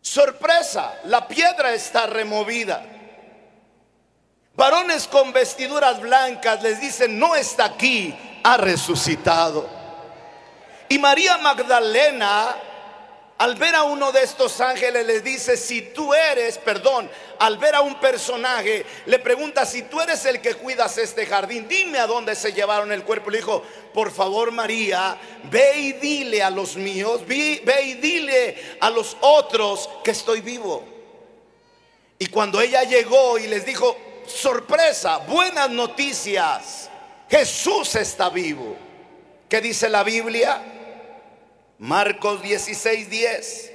Sorpresa, 0.00 1.00
la 1.04 1.26
piedra 1.28 1.72
está 1.72 2.06
removida. 2.06 2.84
Varones 4.54 5.08
con 5.08 5.32
vestiduras 5.32 6.00
blancas 6.00 6.62
les 6.62 6.80
dicen, 6.80 7.18
no 7.18 7.34
está 7.34 7.64
aquí, 7.64 8.14
ha 8.44 8.56
resucitado. 8.56 9.83
Y 10.88 10.98
María 10.98 11.38
Magdalena, 11.38 12.56
al 13.38 13.56
ver 13.56 13.74
a 13.74 13.82
uno 13.84 14.12
de 14.12 14.22
estos 14.22 14.60
ángeles, 14.60 15.06
le 15.06 15.20
dice, 15.20 15.56
si 15.56 15.82
tú 15.82 16.14
eres, 16.14 16.58
perdón, 16.58 17.10
al 17.38 17.58
ver 17.58 17.74
a 17.74 17.80
un 17.80 17.96
personaje, 17.96 18.86
le 19.06 19.18
pregunta, 19.18 19.66
si 19.66 19.82
tú 19.82 20.00
eres 20.00 20.24
el 20.24 20.40
que 20.40 20.54
cuidas 20.54 20.98
este 20.98 21.26
jardín, 21.26 21.66
dime 21.68 21.98
a 21.98 22.06
dónde 22.06 22.34
se 22.34 22.52
llevaron 22.52 22.92
el 22.92 23.02
cuerpo. 23.02 23.30
Le 23.30 23.38
dijo, 23.38 23.62
por 23.92 24.12
favor 24.12 24.52
María, 24.52 25.16
ve 25.50 25.78
y 25.78 25.92
dile 25.94 26.42
a 26.42 26.50
los 26.50 26.76
míos, 26.76 27.26
ve 27.26 27.62
y 27.84 27.94
dile 27.94 28.76
a 28.80 28.90
los 28.90 29.16
otros 29.20 29.88
que 30.04 30.12
estoy 30.12 30.40
vivo. 30.40 30.84
Y 32.18 32.26
cuando 32.26 32.60
ella 32.60 32.84
llegó 32.84 33.38
y 33.38 33.46
les 33.48 33.66
dijo, 33.66 33.96
sorpresa, 34.26 35.18
buenas 35.18 35.70
noticias, 35.70 36.88
Jesús 37.28 37.96
está 37.96 38.28
vivo. 38.30 38.76
¿Qué 39.48 39.60
dice 39.60 39.88
la 39.88 40.02
Biblia? 40.02 40.73
Marcos 41.78 42.42
16, 42.42 43.10
10. 43.10 43.72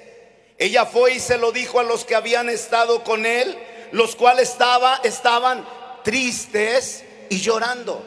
Ella 0.57 0.85
fue 0.85 1.13
y 1.13 1.19
se 1.19 1.38
lo 1.38 1.51
dijo 1.51 1.79
a 1.79 1.83
los 1.83 2.05
que 2.05 2.15
habían 2.15 2.49
estado 2.49 3.03
con 3.03 3.25
él, 3.25 3.57
los 3.91 4.15
cuales 4.15 4.49
estaba, 4.49 4.99
estaban 5.03 5.65
tristes 6.03 7.03
y 7.29 7.39
llorando. 7.39 8.03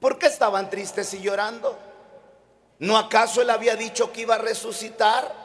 ¿Por 0.00 0.18
qué 0.18 0.26
estaban 0.26 0.70
tristes 0.70 1.14
y 1.14 1.20
llorando? 1.20 1.78
¿No 2.78 2.98
acaso 2.98 3.42
él 3.42 3.50
había 3.50 3.76
dicho 3.76 4.12
que 4.12 4.22
iba 4.22 4.34
a 4.34 4.38
resucitar? 4.38 5.44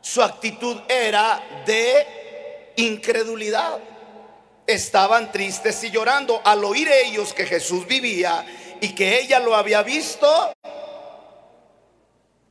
Su 0.00 0.22
actitud 0.22 0.76
era 0.88 1.42
de 1.66 2.72
incredulidad. 2.76 3.78
Estaban 4.66 5.32
tristes 5.32 5.82
y 5.84 5.90
llorando 5.90 6.40
al 6.44 6.62
oír 6.64 6.88
ellos 6.88 7.32
que 7.32 7.46
Jesús 7.46 7.86
vivía 7.86 8.46
y 8.80 8.94
que 8.94 9.20
ella 9.20 9.40
lo 9.40 9.56
había 9.56 9.82
visto 9.82 10.52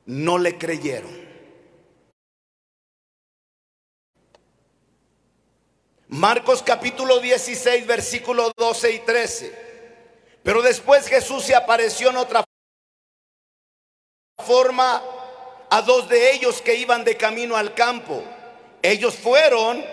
no 0.07 0.37
le 0.37 0.57
creyeron. 0.57 1.27
Marcos 6.07 6.63
capítulo 6.63 7.19
16, 7.19 7.85
versículos 7.85 8.53
12 8.55 8.91
y 8.93 8.99
13. 8.99 9.67
Pero 10.41 10.61
después 10.61 11.07
Jesús 11.07 11.43
se 11.43 11.53
apareció 11.53 12.09
en 12.09 12.17
otra 12.17 12.43
forma 14.43 15.03
a 15.69 15.81
dos 15.81 16.07
de 16.07 16.31
ellos 16.31 16.61
que 16.61 16.75
iban 16.75 17.03
de 17.03 17.17
camino 17.17 17.57
al 17.57 17.73
campo. 17.73 18.23
Ellos 18.81 19.15
fueron 19.15 19.83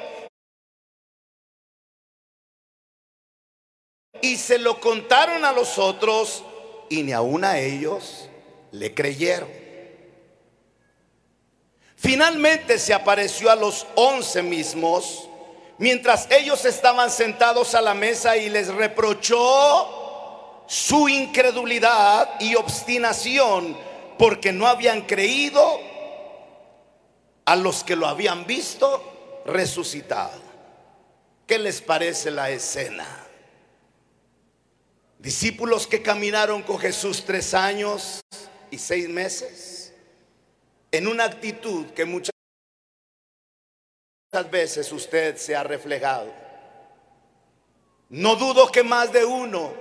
y 4.23 4.37
se 4.37 4.59
lo 4.59 4.81
contaron 4.81 5.45
a 5.45 5.53
los 5.53 5.79
otros 5.79 6.45
y 6.89 7.03
ni 7.03 7.13
aun 7.13 7.45
a 7.45 7.59
ellos 7.59 8.29
le 8.71 8.95
creyeron. 8.95 9.64
Finalmente 12.05 12.79
se 12.79 12.93
apareció 12.93 13.51
a 13.51 13.57
los 13.57 13.87
once 13.95 14.43
mismos 14.43 15.27
mientras 15.79 16.31
ellos 16.31 16.67
estaban 16.67 17.11
sentados 17.11 17.75
a 17.75 17.81
la 17.81 17.95
mesa 17.95 18.37
y 18.37 18.51
les 18.51 18.69
reprochó 18.69 20.67
su 20.67 21.09
incredulidad 21.09 22.39
y 22.41 22.57
obstinación 22.57 23.75
porque 24.19 24.53
no 24.53 24.67
habían 24.67 25.07
creído 25.07 25.81
a 27.47 27.57
los 27.57 27.83
que 27.83 27.97
lo 27.97 28.07
habían 28.07 28.47
visto 28.47 29.43
resucitado. 29.47 30.43
¿Qué 31.47 31.59
les 31.59 31.81
parece 31.81 32.31
la 32.31 32.51
escena? 32.51 33.07
Discípulos 35.19 35.87
que 35.87 36.03
caminaron 36.03 36.63
con 36.65 36.79
Jesús 36.79 37.25
tres 37.25 37.55
años 37.55 38.21
y 38.71 38.77
seis 38.77 39.09
meses 39.09 39.74
en 40.95 41.09
una 41.09 41.25
actitud 41.25 41.87
que 41.87 42.05
muchas 42.05 42.31
veces 44.49 44.93
usted 44.93 45.37
se 45.37 45.57
ha 45.57 45.65
reflejado. 45.65 46.33
No 48.11 48.37
dudo 48.37 48.71
que 48.71 48.85
más 48.85 49.13
de 49.13 49.25
uno, 49.25 49.73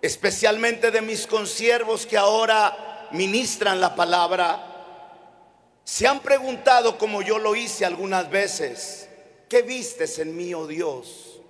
especialmente 0.00 0.90
de 0.90 1.02
mis 1.02 1.26
consiervos 1.26 2.06
que 2.06 2.16
ahora 2.16 3.08
ministran 3.10 3.78
la 3.78 3.94
palabra, 3.94 5.82
se 5.84 6.06
han 6.06 6.20
preguntado 6.20 6.96
como 6.96 7.20
yo 7.20 7.38
lo 7.38 7.54
hice 7.54 7.84
algunas 7.84 8.30
veces, 8.30 9.06
¿qué 9.50 9.60
vistes 9.60 10.18
en 10.18 10.34
mí, 10.34 10.54
oh 10.54 10.66
Dios? 10.66 11.42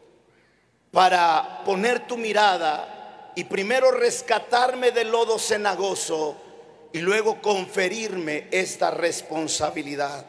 Para 0.91 1.63
poner 1.65 2.05
tu 2.09 2.17
mirada 2.17 3.33
y 3.37 3.45
primero 3.45 3.93
rescatarme 3.93 4.91
del 4.91 5.13
lodo 5.13 5.39
cenagoso 5.39 6.48
y 6.92 7.01
luego 7.01 7.40
conferirme 7.40 8.48
esta 8.51 8.90
responsabilidad. 8.90 10.27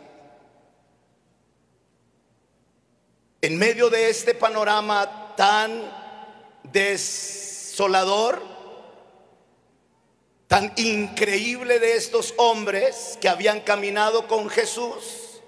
En 3.42 3.58
medio 3.58 3.90
de 3.90 4.10
este 4.10 4.34
panorama 4.34 5.34
tan 5.38 5.90
desolador, 6.64 8.42
tan 10.48 10.74
increíble 10.76 11.80
de 11.80 11.96
estos 11.96 12.34
hombres 12.38 13.18
que 13.22 13.30
habían 13.30 13.62
caminado 13.62 14.28
con 14.28 14.50
Jesús, 14.50 15.42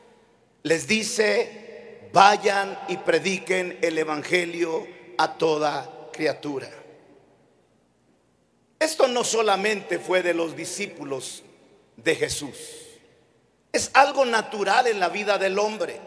les 0.64 0.88
dice, 0.88 2.10
vayan 2.14 2.80
y 2.88 2.98
prediquen 2.98 3.80
el 3.82 3.98
Evangelio 3.98 4.88
a 5.18 5.38
toda 5.38 6.10
criatura. 6.14 6.81
Esto 8.82 9.08
no 9.08 9.24
solamente 9.24 10.00
fue 10.00 10.24
de 10.24 10.34
los 10.34 10.56
discípulos 10.56 11.44
de 11.98 12.16
Jesús, 12.16 12.58
es 13.72 13.92
algo 13.94 14.26
natural 14.26 14.88
en 14.88 15.00
la 15.00 15.08
vida 15.08 15.38
del 15.38 15.60
hombre. 15.60 16.00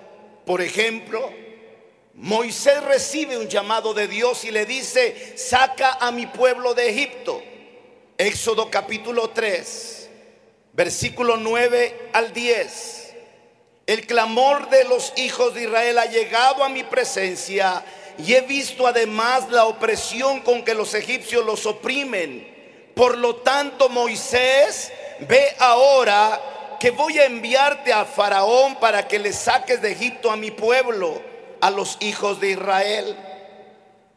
Por 0.44 0.60
ejemplo, 0.60 1.32
Moisés 2.14 2.82
recibe 2.82 3.38
un 3.38 3.46
llamado 3.46 3.94
de 3.94 4.08
Dios 4.08 4.42
y 4.44 4.50
le 4.50 4.66
dice, 4.66 5.34
saca 5.38 5.98
a 6.00 6.10
mi 6.10 6.26
pueblo 6.26 6.74
de 6.74 6.90
Egipto. 6.90 7.40
Éxodo 8.18 8.68
capítulo 8.68 9.30
3, 9.30 10.10
versículo 10.72 11.36
9 11.36 12.10
al 12.12 12.32
10. 12.32 13.14
El 13.86 14.04
clamor 14.04 14.68
de 14.68 14.82
los 14.82 15.12
hijos 15.16 15.54
de 15.54 15.62
Israel 15.62 15.96
ha 15.96 16.06
llegado 16.06 16.64
a 16.64 16.68
mi 16.68 16.82
presencia 16.82 17.84
y 18.18 18.34
he 18.34 18.40
visto 18.40 18.84
además 18.84 19.48
la 19.48 19.66
opresión 19.66 20.40
con 20.40 20.64
que 20.64 20.74
los 20.74 20.92
egipcios 20.94 21.46
los 21.46 21.66
oprimen. 21.66 22.52
Por 22.94 23.18
lo 23.18 23.36
tanto, 23.36 23.88
Moisés, 23.88 24.92
ve 25.20 25.54
ahora 25.58 26.76
que 26.78 26.90
voy 26.90 27.18
a 27.18 27.26
enviarte 27.26 27.92
a 27.92 28.04
Faraón 28.04 28.76
para 28.76 29.08
que 29.08 29.18
le 29.18 29.32
saques 29.32 29.80
de 29.80 29.92
Egipto 29.92 30.30
a 30.30 30.36
mi 30.36 30.50
pueblo 30.50 31.20
a 31.60 31.70
los 31.70 31.96
hijos 32.00 32.40
de 32.40 32.50
Israel. 32.50 33.16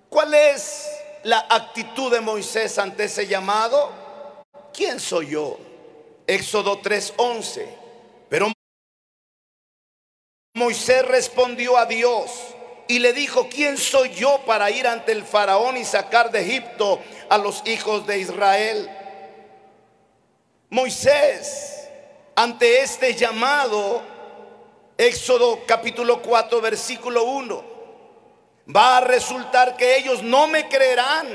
¿Cuál 0.10 0.34
es 0.34 0.88
la 1.24 1.46
actitud 1.50 2.12
de 2.12 2.22
Moisés 2.22 2.78
ante 2.78 3.06
ese 3.06 3.26
llamado? 3.28 3.90
¿Quién 4.74 5.00
soy 5.00 5.32
yo? 5.32 5.58
Éxodo 6.28 6.80
3:11. 6.82 7.68
Pero 8.30 8.52
Moisés 10.54 11.06
respondió 11.06 11.78
a 11.78 11.86
Dios 11.86 12.32
y 12.88 13.00
le 13.00 13.14
dijo, 13.14 13.48
¿quién 13.50 13.78
soy 13.78 14.10
yo 14.14 14.42
para 14.46 14.72
ir 14.72 14.88
ante 14.88 15.12
el 15.12 15.24
faraón 15.24 15.78
y 15.78 15.86
sacar 15.86 16.32
de 16.32 16.42
Egipto 16.42 17.00
a 17.30 17.38
los 17.38 17.62
hijos 17.66 18.08
de 18.08 18.20
Israel? 18.20 18.90
Moisés, 20.70 21.90
ante 22.36 22.82
este 22.82 23.14
llamado, 23.14 24.02
Éxodo 24.98 25.60
capítulo 25.66 26.22
4, 26.22 26.62
versículo 26.62 27.24
1. 27.24 27.64
Va 28.76 28.98
a 28.98 29.02
resultar 29.02 29.78
que 29.78 29.98
ellos 29.98 30.24
no 30.24 30.48
me 30.48 30.68
creerán, 30.68 31.28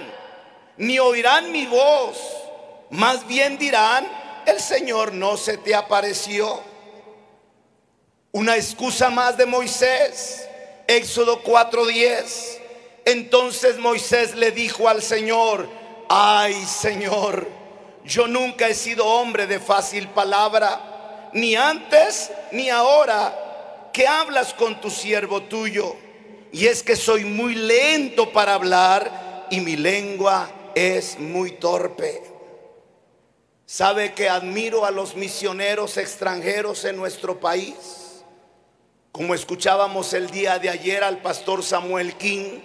ni 0.76 0.98
oirán 0.98 1.50
mi 1.52 1.66
voz. 1.66 2.18
Más 2.90 3.26
bien 3.26 3.56
dirán, 3.56 4.06
el 4.46 4.60
Señor 4.60 5.12
no 5.12 5.36
se 5.36 5.56
te 5.58 5.74
apareció. 5.74 6.60
Una 8.32 8.56
excusa 8.56 9.10
más 9.10 9.36
de 9.36 9.46
Moisés. 9.46 10.48
Éxodo 10.92 11.42
4:10. 11.42 12.58
Entonces 13.04 13.78
Moisés 13.78 14.34
le 14.34 14.52
dijo 14.52 14.88
al 14.88 15.02
Señor, 15.02 15.68
ay 16.08 16.54
Señor, 16.66 17.48
yo 18.04 18.28
nunca 18.28 18.68
he 18.68 18.74
sido 18.74 19.06
hombre 19.06 19.46
de 19.46 19.58
fácil 19.58 20.08
palabra, 20.08 21.30
ni 21.32 21.56
antes 21.56 22.30
ni 22.52 22.68
ahora 22.70 23.90
¿qué 23.92 24.06
hablas 24.06 24.54
con 24.54 24.80
tu 24.80 24.90
siervo 24.90 25.42
tuyo? 25.42 25.96
Y 26.52 26.66
es 26.66 26.82
que 26.82 26.96
soy 26.96 27.24
muy 27.24 27.54
lento 27.54 28.32
para 28.32 28.54
hablar 28.54 29.46
y 29.50 29.60
mi 29.60 29.76
lengua 29.76 30.50
es 30.74 31.18
muy 31.18 31.52
torpe. 31.52 32.22
¿Sabe 33.66 34.12
que 34.12 34.28
admiro 34.28 34.84
a 34.84 34.90
los 34.90 35.14
misioneros 35.16 35.96
extranjeros 35.96 36.84
en 36.84 36.96
nuestro 36.96 37.40
país? 37.40 38.01
Como 39.12 39.34
escuchábamos 39.34 40.14
el 40.14 40.30
día 40.30 40.58
de 40.58 40.70
ayer 40.70 41.04
al 41.04 41.18
pastor 41.18 41.62
Samuel 41.62 42.16
King, 42.16 42.60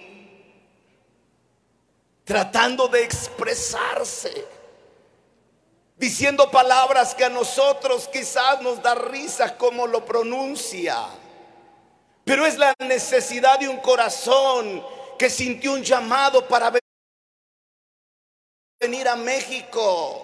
tratando 2.24 2.88
de 2.88 3.04
expresarse, 3.04 4.46
diciendo 5.98 6.50
palabras 6.50 7.14
que 7.14 7.26
a 7.26 7.30
nosotros 7.30 8.08
quizás 8.08 8.62
nos 8.62 8.82
da 8.82 8.96
risa 8.96 9.58
como 9.58 9.86
lo 9.88 10.06
pronuncia. 10.06 10.96
Pero 12.24 12.46
es 12.46 12.58
la 12.58 12.74
necesidad 12.80 13.60
de 13.60 13.68
un 13.68 13.78
corazón 13.78 14.86
que 15.20 15.30
sintió 15.30 15.74
un 15.74 15.84
llamado 15.84 16.48
para 16.48 16.72
venir 18.80 19.08
a 19.08 19.18
México. 19.18 20.24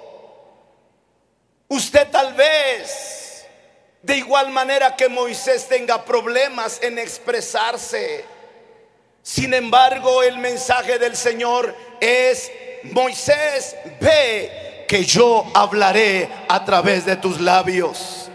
Usted 1.68 2.10
tal 2.12 2.34
vez, 2.34 3.23
de 4.04 4.18
igual 4.18 4.52
manera 4.52 4.96
que 4.98 5.08
Moisés, 5.08 5.68
tenga 5.68 6.04
problemas 6.04 6.78
en 6.84 7.00
expresarse. 7.00 8.26
Sin 9.22 9.54
embargo, 9.54 10.22
el 10.22 10.38
mensaje 10.38 11.00
del 11.00 11.16
Señor 11.16 11.74
es, 12.02 12.52
Moisés, 12.84 13.78
ve 14.02 14.86
que 14.90 15.06
yo 15.06 15.50
hablaré 15.54 16.30
a 16.50 16.66
través 16.66 17.06
de 17.06 17.16
tus 17.16 17.40
labios. 17.40 18.30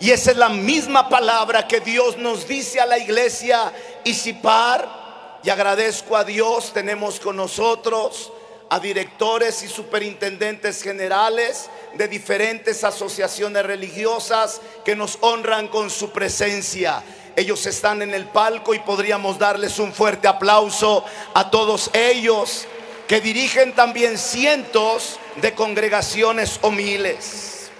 Y 0.00 0.10
esa 0.10 0.32
es 0.32 0.36
la 0.36 0.48
misma 0.48 1.08
palabra 1.08 1.68
que 1.68 1.78
Dios 1.78 2.18
nos 2.18 2.48
dice 2.48 2.80
a 2.80 2.86
la 2.86 2.98
iglesia 2.98 3.72
Isipar. 4.02 5.38
Y 5.44 5.50
agradezco 5.50 6.16
a 6.16 6.24
Dios, 6.24 6.72
tenemos 6.72 7.20
con 7.20 7.36
nosotros 7.36 8.32
a 8.68 8.80
directores 8.80 9.62
y 9.62 9.68
superintendentes 9.68 10.82
generales 10.82 11.70
de 11.94 12.08
diferentes 12.08 12.82
asociaciones 12.84 13.64
religiosas 13.64 14.60
que 14.84 14.96
nos 14.96 15.18
honran 15.20 15.68
con 15.68 15.90
su 15.90 16.10
presencia. 16.10 17.02
Ellos 17.36 17.64
están 17.66 18.02
en 18.02 18.14
el 18.14 18.26
palco 18.26 18.74
y 18.74 18.78
podríamos 18.80 19.38
darles 19.38 19.78
un 19.78 19.92
fuerte 19.92 20.26
aplauso 20.26 21.04
a 21.34 21.50
todos 21.50 21.90
ellos 21.92 22.66
que 23.06 23.20
dirigen 23.20 23.72
también 23.74 24.18
cientos 24.18 25.20
de 25.36 25.54
congregaciones 25.54 26.58
o 26.62 26.70
miles. 26.70 27.70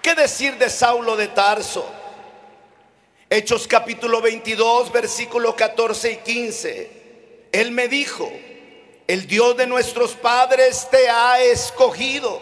¿Qué 0.00 0.14
decir 0.14 0.56
de 0.56 0.70
Saulo 0.70 1.16
de 1.16 1.28
Tarso? 1.28 1.86
Hechos 3.28 3.66
capítulo 3.66 4.20
22, 4.20 4.92
versículos 4.92 5.54
14 5.54 6.12
y 6.12 6.16
15. 6.18 6.90
Él 7.52 7.70
me 7.72 7.88
dijo, 7.88 8.30
el 9.06 9.26
Dios 9.26 9.56
de 9.56 9.66
nuestros 9.66 10.12
padres 10.12 10.88
te 10.90 11.08
ha 11.08 11.40
escogido 11.40 12.40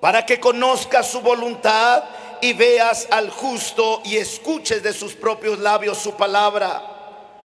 para 0.00 0.24
que 0.24 0.40
conozcas 0.40 1.10
su 1.10 1.20
voluntad 1.20 2.04
y 2.40 2.52
veas 2.52 3.08
al 3.10 3.30
justo 3.30 4.00
y 4.04 4.16
escuches 4.16 4.82
de 4.82 4.92
sus 4.92 5.14
propios 5.14 5.58
labios 5.58 5.98
su 5.98 6.14
palabra. 6.14 7.42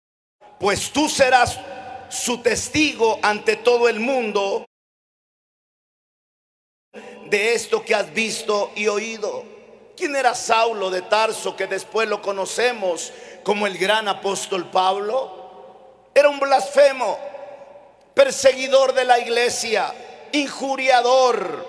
Pues 0.59 0.91
tú 0.91 1.07
serás 1.07 1.57
su 2.09 2.39
testigo 2.39 3.19
ante 3.21 3.55
todo 3.55 3.87
el 3.87 3.99
mundo 3.99 4.65
de 7.29 7.53
esto 7.53 7.83
que 7.83 7.95
has 7.95 8.13
visto 8.13 8.71
y 8.75 8.87
oído. 8.87 9.43
¿Quién 9.95 10.15
era 10.15 10.33
Saulo 10.33 10.89
de 10.89 11.01
Tarso 11.01 11.55
que 11.55 11.67
después 11.67 12.07
lo 12.09 12.21
conocemos 12.21 13.13
como 13.43 13.67
el 13.67 13.77
gran 13.77 14.07
apóstol 14.07 14.69
Pablo? 14.69 16.09
Era 16.13 16.29
un 16.29 16.39
blasfemo, 16.39 17.17
perseguidor 18.13 18.93
de 18.93 19.05
la 19.05 19.19
iglesia, 19.19 19.93
injuriador. 20.31 21.65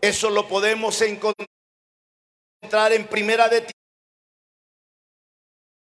Eso 0.00 0.30
lo 0.30 0.48
podemos 0.48 1.00
encontrar 1.02 1.46
en 2.92 3.06
primera 3.06 3.48
de 3.48 3.66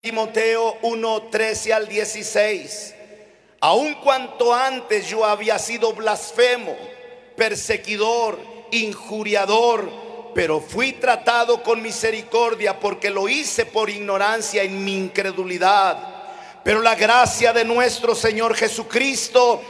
Timoteo 0.01 0.77
1, 0.82 1.23
13 1.29 1.73
al 1.73 1.88
16. 1.88 2.95
Aun 3.62 3.95
cuanto 3.95 4.53
antes 4.53 5.08
yo 5.08 5.25
había 5.25 5.60
sido 5.60 5.93
blasfemo, 5.93 6.75
perseguidor, 7.36 8.39
injuriador, 8.71 9.89
pero 10.34 10.62
fui 10.62 10.93
tratado 10.93 11.62
con 11.63 11.82
misericordia 11.82 12.79
porque 12.79 13.10
lo 13.10 13.27
hice 13.27 13.65
por 13.65 13.89
ignorancia 13.89 14.63
en 14.63 14.84
mi 14.84 14.95
incredulidad. 14.95 16.18
Pero 16.63 16.82
la 16.82 16.95
gracia 16.95 17.54
de 17.54 17.65
nuestro 17.65 18.13
Señor 18.15 18.56
Jesucristo 18.56 19.62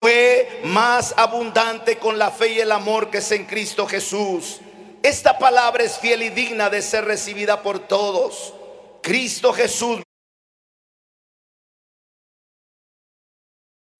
fue 0.00 0.60
más 0.64 1.14
abundante 1.16 1.98
con 1.98 2.18
la 2.18 2.30
fe 2.30 2.48
y 2.48 2.60
el 2.60 2.72
amor 2.72 3.10
que 3.10 3.18
es 3.18 3.32
en 3.32 3.46
Cristo 3.46 3.86
Jesús. 3.86 4.60
Esta 5.02 5.38
palabra 5.38 5.84
es 5.84 5.98
fiel 5.98 6.22
y 6.22 6.30
digna 6.30 6.70
de 6.70 6.82
ser 6.82 7.04
recibida 7.04 7.62
por 7.62 7.80
todos. 7.86 8.54
Cristo 9.02 9.52
Jesús 9.52 10.02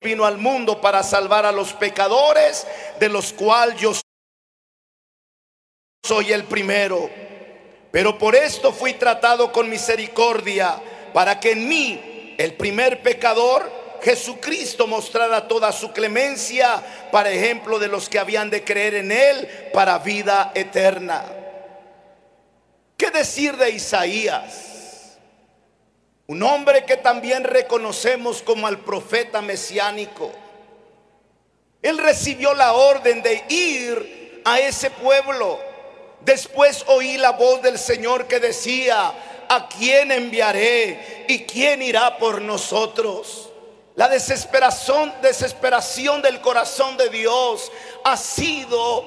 vino 0.00 0.24
al 0.24 0.38
mundo 0.38 0.80
para 0.80 1.02
salvar 1.02 1.44
a 1.44 1.52
los 1.52 1.72
pecadores, 1.72 2.66
de 3.00 3.08
los 3.08 3.32
cuales 3.32 3.80
yo 3.80 3.92
soy 6.08 6.32
el 6.32 6.44
primero. 6.44 7.10
Pero 7.90 8.16
por 8.16 8.34
esto 8.34 8.72
fui 8.72 8.94
tratado 8.94 9.52
con 9.52 9.68
misericordia, 9.68 10.80
para 11.12 11.38
que 11.38 11.52
en 11.52 11.68
mí, 11.68 12.34
el 12.38 12.54
primer 12.54 13.02
pecador, 13.02 13.70
Jesucristo 14.02 14.86
mostrara 14.86 15.46
toda 15.48 15.70
su 15.70 15.92
clemencia 15.92 16.82
para 17.12 17.30
ejemplo 17.30 17.78
de 17.78 17.88
los 17.88 18.08
que 18.08 18.18
habían 18.18 18.48
de 18.48 18.64
creer 18.64 18.94
en 18.94 19.12
Él 19.12 19.48
para 19.74 19.98
vida 19.98 20.52
eterna. 20.54 21.24
¿Qué 22.96 23.10
decir 23.10 23.56
de 23.56 23.70
Isaías? 23.70 25.18
Un 26.26 26.42
hombre 26.42 26.84
que 26.84 26.96
también 26.96 27.44
reconocemos 27.44 28.42
como 28.42 28.66
al 28.66 28.78
profeta 28.78 29.42
mesiánico. 29.42 30.30
Él 31.82 31.98
recibió 31.98 32.54
la 32.54 32.72
orden 32.72 33.22
de 33.22 33.44
ir 33.48 34.42
a 34.44 34.60
ese 34.60 34.90
pueblo. 34.90 35.67
Después 36.20 36.84
oí 36.88 37.16
la 37.16 37.32
voz 37.32 37.62
del 37.62 37.78
Señor 37.78 38.26
que 38.26 38.40
decía, 38.40 39.12
¿a 39.48 39.68
quién 39.68 40.12
enviaré? 40.12 41.24
¿Y 41.28 41.44
quién 41.44 41.82
irá 41.82 42.18
por 42.18 42.42
nosotros? 42.42 43.50
La 43.94 44.08
desesperación, 44.08 45.12
desesperación 45.22 46.22
del 46.22 46.40
corazón 46.40 46.96
de 46.96 47.08
Dios 47.08 47.72
ha 48.04 48.16
sido 48.16 49.06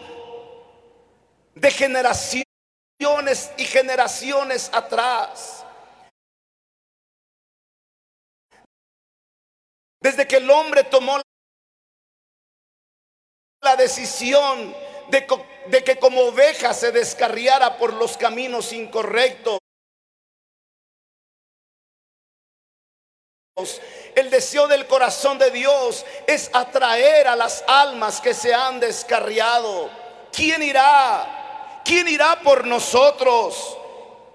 de 1.55 1.71
generaciones 1.71 2.45
y 3.57 3.65
generaciones 3.65 4.69
atrás. 4.73 5.65
Desde 10.01 10.27
que 10.27 10.37
el 10.37 10.49
hombre 10.49 10.83
tomó 10.83 11.21
la 13.61 13.75
decisión 13.75 14.75
de, 15.09 15.27
de, 15.67 15.83
que 15.83 15.97
como 15.97 16.21
oveja 16.21 16.73
se 16.73 16.91
descarriara 16.91 17.77
por 17.77 17.93
los 17.93 18.17
caminos 18.17 18.73
incorrectos. 18.73 19.59
El 24.15 24.29
deseo 24.29 24.67
del 24.67 24.87
corazón 24.87 25.37
de 25.37 25.51
Dios 25.51 26.05
es 26.27 26.49
atraer 26.53 27.27
a 27.27 27.35
las 27.35 27.63
almas 27.67 28.19
que 28.19 28.33
se 28.33 28.53
han 28.53 28.79
descarriado. 28.79 29.89
¿Quién 30.31 30.63
irá? 30.63 31.81
¿Quién 31.85 32.07
irá 32.07 32.39
por 32.41 32.65
nosotros? 32.65 33.77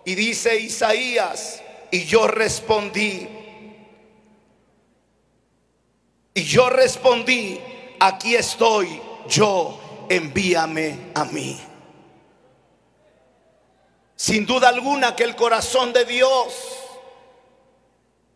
Y 0.04 0.14
dice 0.14 0.56
Isaías, 0.56 1.62
y 1.90 2.04
yo 2.04 2.28
respondí, 2.28 3.28
y 6.34 6.44
yo 6.44 6.70
respondí, 6.70 7.60
aquí 7.98 8.36
estoy 8.36 9.00
yo, 9.26 9.80
envíame 10.08 11.10
a 11.14 11.24
mí. 11.24 11.60
Sin 14.16 14.46
duda 14.46 14.68
alguna 14.68 15.14
que 15.14 15.24
el 15.24 15.36
corazón 15.36 15.92
de 15.92 16.04
Dios 16.04 16.54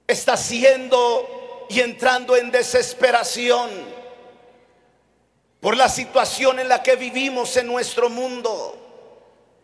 está 0.07 0.37
siendo 0.37 1.67
y 1.71 1.81
entrando 1.81 2.37
en 2.37 2.51
desesperación 2.51 3.71
por 5.61 5.77
la 5.77 5.89
situación 5.89 6.59
en 6.59 6.69
la 6.69 6.83
que 6.83 6.97
vivimos 6.97 7.57
en 7.57 7.67
nuestro 7.67 8.11
mundo. 8.11 8.77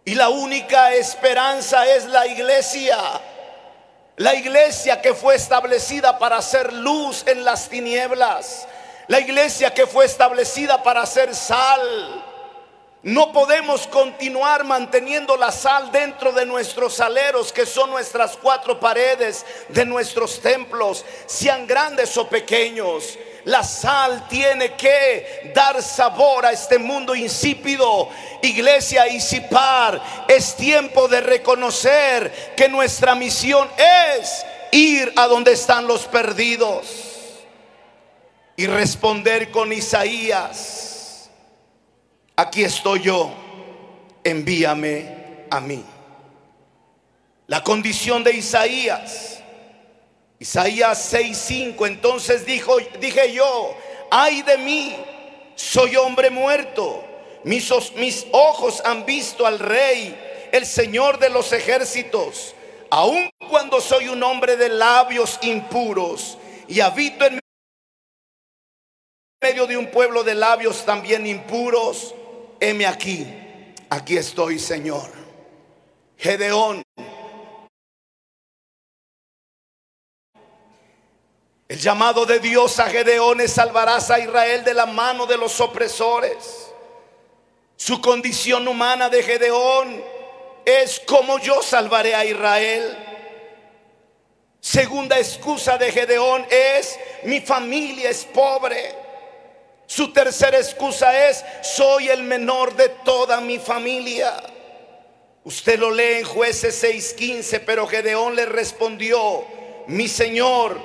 Y 0.04 0.14
la 0.14 0.28
única 0.28 0.94
esperanza 0.94 1.86
es 1.86 2.04
la 2.06 2.26
iglesia. 2.26 2.96
La 4.16 4.34
iglesia 4.34 5.02
que 5.02 5.14
fue 5.14 5.34
establecida 5.34 6.18
para 6.18 6.36
hacer 6.36 6.72
luz 6.72 7.24
en 7.26 7.44
las 7.44 7.68
tinieblas. 7.68 8.68
La 9.08 9.20
iglesia 9.20 9.72
que 9.72 9.86
fue 9.86 10.04
establecida 10.04 10.82
para 10.82 11.02
hacer 11.02 11.34
sal. 11.34 12.24
No 13.04 13.32
podemos 13.32 13.86
continuar 13.86 14.64
manteniendo 14.64 15.36
la 15.36 15.52
sal 15.52 15.92
dentro 15.92 16.32
de 16.32 16.44
nuestros 16.44 16.98
aleros, 16.98 17.52
que 17.52 17.64
son 17.64 17.90
nuestras 17.90 18.36
cuatro 18.36 18.80
paredes 18.80 19.46
de 19.68 19.84
nuestros 19.84 20.40
templos, 20.40 21.04
sean 21.26 21.68
grandes 21.68 22.16
o 22.16 22.28
pequeños. 22.28 23.16
La 23.44 23.62
sal 23.62 24.26
tiene 24.28 24.74
que 24.74 25.52
dar 25.54 25.80
sabor 25.80 26.46
a 26.46 26.50
este 26.50 26.80
mundo 26.80 27.14
insípido. 27.14 28.08
Iglesia 28.42 29.06
Isipar, 29.06 30.02
es 30.26 30.56
tiempo 30.56 31.06
de 31.06 31.20
reconocer 31.20 32.54
que 32.56 32.68
nuestra 32.68 33.14
misión 33.14 33.70
es 33.78 34.44
ir 34.72 35.12
a 35.14 35.28
donde 35.28 35.52
están 35.52 35.86
los 35.86 36.06
perdidos 36.06 37.15
y 38.56 38.66
responder 38.66 39.50
con 39.50 39.72
Isaías 39.72 40.86
aquí 42.36 42.62
estoy 42.64 43.02
yo, 43.02 43.32
envíame 44.22 45.46
a 45.50 45.60
mí. 45.60 45.82
La 47.46 47.62
condición 47.62 48.22
de 48.22 48.32
Isaías, 48.32 49.40
Isaías 50.38 51.12
6:5, 51.12 51.86
entonces 51.86 52.44
dijo, 52.44 52.76
dije 53.00 53.32
yo, 53.32 53.74
ay 54.10 54.42
de 54.42 54.58
mí, 54.58 54.96
soy 55.54 55.96
hombre 55.96 56.28
muerto, 56.28 57.02
mis, 57.44 57.70
mis 57.96 58.26
ojos 58.32 58.82
han 58.84 59.06
visto 59.06 59.46
al 59.46 59.58
rey, 59.58 60.48
el 60.52 60.66
Señor 60.66 61.18
de 61.18 61.30
los 61.30 61.52
ejércitos, 61.52 62.54
aun 62.90 63.30
cuando 63.48 63.80
soy 63.80 64.08
un 64.08 64.22
hombre 64.22 64.56
de 64.56 64.68
labios 64.68 65.38
impuros 65.42 66.36
y 66.68 66.80
habito 66.80 67.24
en 69.40 69.48
medio 69.50 69.66
de 69.66 69.76
un 69.76 69.90
pueblo 69.90 70.24
de 70.24 70.34
labios 70.34 70.84
también 70.84 71.26
impuros 71.26 72.14
heme 72.58 72.86
aquí, 72.86 73.26
aquí 73.90 74.16
estoy, 74.16 74.58
Señor. 74.58 75.10
Gedeón. 76.16 76.82
El 81.68 81.78
llamado 81.78 82.24
de 82.24 82.38
Dios 82.38 82.78
a 82.78 82.88
Gedeón 82.88 83.40
es 83.40 83.52
salvarás 83.52 84.10
a 84.10 84.20
Israel 84.20 84.64
de 84.64 84.72
la 84.72 84.86
mano 84.86 85.26
de 85.26 85.36
los 85.36 85.60
opresores. 85.60 86.72
Su 87.76 88.00
condición 88.00 88.66
humana 88.66 89.10
de 89.10 89.22
Gedeón 89.22 90.02
es 90.64 91.00
como 91.00 91.38
yo 91.40 91.60
salvaré 91.62 92.14
a 92.14 92.24
Israel. 92.24 92.96
Segunda 94.60 95.18
excusa 95.18 95.76
de 95.76 95.92
Gedeón 95.92 96.46
es 96.48 96.98
mi 97.24 97.40
familia 97.40 98.08
es 98.08 98.24
pobre. 98.24 99.05
Su 99.86 100.12
tercera 100.12 100.58
excusa 100.58 101.28
es, 101.28 101.44
soy 101.62 102.08
el 102.08 102.22
menor 102.24 102.74
de 102.74 102.88
toda 103.04 103.40
mi 103.40 103.58
familia. 103.58 104.34
Usted 105.44 105.78
lo 105.78 105.92
lee 105.92 106.18
en 106.18 106.24
jueces 106.24 106.82
6:15, 106.82 107.60
pero 107.64 107.86
Gedeón 107.86 108.34
le 108.34 108.46
respondió, 108.46 109.44
mi 109.86 110.08
Señor, 110.08 110.80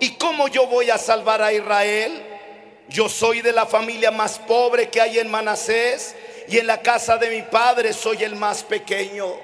¿y 0.00 0.14
cómo 0.14 0.48
yo 0.48 0.66
voy 0.66 0.88
a 0.88 0.96
salvar 0.96 1.42
a 1.42 1.52
Israel? 1.52 2.22
Yo 2.88 3.08
soy 3.08 3.42
de 3.42 3.52
la 3.52 3.66
familia 3.66 4.10
más 4.10 4.38
pobre 4.38 4.88
que 4.88 5.00
hay 5.00 5.18
en 5.18 5.30
Manasés 5.30 6.14
y 6.48 6.58
en 6.58 6.66
la 6.66 6.80
casa 6.80 7.18
de 7.18 7.28
mi 7.28 7.42
padre 7.42 7.92
soy 7.92 8.22
el 8.22 8.36
más 8.36 8.62
pequeño. 8.62 9.34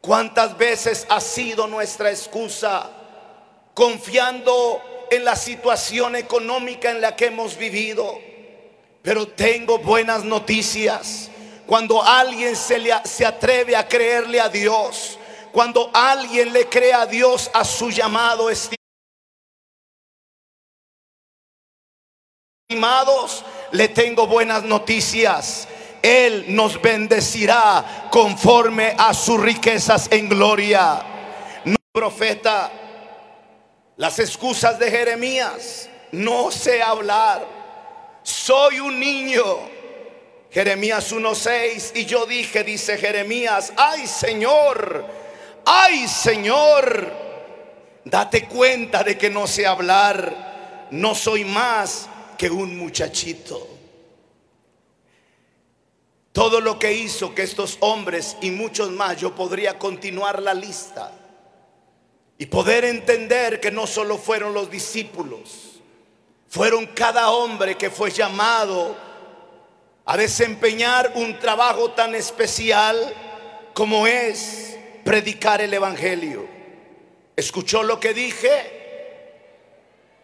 ¿Cuántas 0.00 0.56
veces 0.56 1.06
ha 1.08 1.20
sido 1.20 1.66
nuestra 1.66 2.10
excusa 2.10 2.90
confiando 3.74 4.82
en 5.10 5.24
la 5.24 5.36
situación 5.36 6.16
económica 6.16 6.90
en 6.90 7.00
la 7.00 7.16
que 7.16 7.26
hemos 7.26 7.56
vivido? 7.56 8.18
Pero 9.02 9.28
tengo 9.28 9.78
buenas 9.78 10.24
noticias. 10.24 11.30
Cuando 11.66 12.02
alguien 12.02 12.56
se, 12.56 12.78
le, 12.78 12.92
se 13.04 13.24
atreve 13.26 13.76
a 13.76 13.86
creerle 13.86 14.40
a 14.40 14.48
Dios, 14.48 15.18
cuando 15.52 15.90
alguien 15.92 16.52
le 16.52 16.68
cree 16.68 16.92
a 16.92 17.06
Dios 17.06 17.50
a 17.52 17.64
su 17.64 17.90
llamado, 17.90 18.50
estimados, 22.68 23.44
le 23.72 23.88
tengo 23.88 24.26
buenas 24.26 24.62
noticias. 24.62 25.66
Él 26.02 26.46
nos 26.48 26.80
bendecirá 26.80 28.08
conforme 28.10 28.94
a 28.96 29.12
sus 29.12 29.40
riquezas 29.40 30.08
en 30.10 30.28
gloria. 30.28 31.02
No, 31.64 31.76
profeta, 31.92 32.70
las 34.00 34.18
excusas 34.18 34.78
de 34.78 34.90
Jeremías, 34.90 35.86
no 36.12 36.50
sé 36.50 36.80
hablar, 36.82 37.46
soy 38.22 38.80
un 38.80 38.98
niño. 38.98 39.42
Jeremías 40.50 41.12
1.6 41.12 41.92
y 41.96 42.06
yo 42.06 42.24
dije, 42.24 42.64
dice 42.64 42.96
Jeremías, 42.96 43.74
ay 43.76 44.06
Señor, 44.06 45.04
ay 45.66 46.08
Señor, 46.08 47.12
date 48.06 48.46
cuenta 48.46 49.04
de 49.04 49.18
que 49.18 49.28
no 49.28 49.46
sé 49.46 49.66
hablar, 49.66 50.88
no 50.92 51.14
soy 51.14 51.44
más 51.44 52.08
que 52.38 52.48
un 52.48 52.78
muchachito. 52.78 53.68
Todo 56.32 56.62
lo 56.62 56.78
que 56.78 56.94
hizo 56.94 57.34
que 57.34 57.42
estos 57.42 57.76
hombres 57.80 58.38
y 58.40 58.50
muchos 58.50 58.90
más, 58.92 59.18
yo 59.18 59.34
podría 59.34 59.78
continuar 59.78 60.40
la 60.40 60.54
lista 60.54 61.19
y 62.40 62.46
poder 62.46 62.86
entender 62.86 63.60
que 63.60 63.70
no 63.70 63.86
solo 63.86 64.16
fueron 64.16 64.54
los 64.54 64.70
discípulos, 64.70 65.82
fueron 66.48 66.86
cada 66.86 67.32
hombre 67.32 67.76
que 67.76 67.90
fue 67.90 68.10
llamado 68.10 68.96
a 70.06 70.16
desempeñar 70.16 71.12
un 71.16 71.38
trabajo 71.38 71.90
tan 71.90 72.14
especial 72.14 73.12
como 73.74 74.06
es 74.06 74.78
predicar 75.04 75.60
el 75.60 75.74
Evangelio. 75.74 76.48
¿Escuchó 77.36 77.82
lo 77.82 78.00
que 78.00 78.14
dije? 78.14 79.42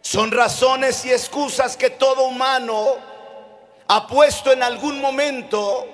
Son 0.01 0.31
razones 0.31 1.05
y 1.05 1.13
excusas 1.13 1.77
que 1.77 1.91
todo 1.91 2.29
humano 2.29 2.97
ha 3.89 4.07
puesto 4.07 4.55
en 4.55 4.63
algún 4.63 5.03
momento 5.03 5.87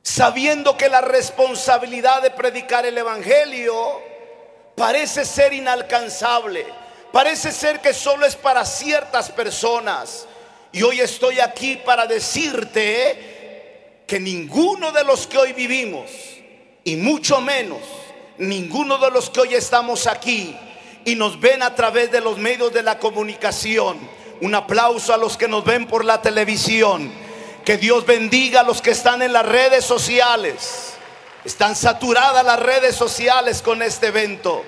sabiendo 0.00 0.76
que 0.76 0.88
la 0.88 1.00
responsabilidad 1.00 2.22
de 2.22 2.30
predicar 2.30 2.86
el 2.86 2.96
Evangelio 2.96 4.16
parece 4.78 5.24
ser 5.24 5.52
inalcanzable, 5.52 6.64
parece 7.12 7.52
ser 7.52 7.80
que 7.80 7.92
solo 7.92 8.24
es 8.24 8.36
para 8.36 8.64
ciertas 8.64 9.30
personas. 9.30 10.26
Y 10.72 10.82
hoy 10.82 11.00
estoy 11.00 11.40
aquí 11.40 11.76
para 11.76 12.06
decirte 12.06 14.02
que 14.06 14.20
ninguno 14.20 14.92
de 14.92 15.04
los 15.04 15.26
que 15.26 15.38
hoy 15.38 15.52
vivimos, 15.52 16.10
y 16.84 16.96
mucho 16.96 17.40
menos 17.40 17.80
ninguno 18.38 18.98
de 18.98 19.10
los 19.10 19.30
que 19.30 19.40
hoy 19.40 19.54
estamos 19.54 20.06
aquí 20.06 20.56
y 21.04 21.14
nos 21.14 21.40
ven 21.40 21.62
a 21.62 21.74
través 21.74 22.10
de 22.10 22.20
los 22.20 22.38
medios 22.38 22.72
de 22.72 22.82
la 22.82 22.98
comunicación, 22.98 23.98
un 24.40 24.54
aplauso 24.54 25.12
a 25.12 25.16
los 25.16 25.36
que 25.36 25.48
nos 25.48 25.64
ven 25.64 25.86
por 25.86 26.04
la 26.04 26.22
televisión, 26.22 27.10
que 27.64 27.76
Dios 27.76 28.06
bendiga 28.06 28.60
a 28.60 28.64
los 28.64 28.80
que 28.80 28.90
están 28.90 29.22
en 29.22 29.32
las 29.32 29.44
redes 29.44 29.84
sociales. 29.84 30.94
Están 31.48 31.74
saturadas 31.74 32.44
las 32.44 32.60
redes 32.60 32.94
sociales 32.94 33.62
con 33.62 33.80
este 33.80 34.08
evento. 34.08 34.62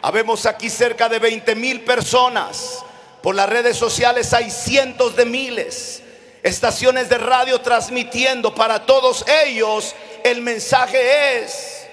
Habemos 0.00 0.46
aquí 0.46 0.70
cerca 0.70 1.10
de 1.10 1.18
20 1.18 1.54
mil 1.56 1.82
personas. 1.82 2.82
Por 3.22 3.34
las 3.34 3.46
redes 3.46 3.76
sociales 3.76 4.32
hay 4.32 4.50
cientos 4.50 5.14
de 5.14 5.26
miles. 5.26 6.02
Estaciones 6.42 7.10
de 7.10 7.18
radio 7.18 7.60
transmitiendo 7.60 8.54
para 8.54 8.86
todos 8.86 9.26
ellos. 9.44 9.94
El 10.24 10.40
mensaje 10.40 11.42
es, 11.42 11.86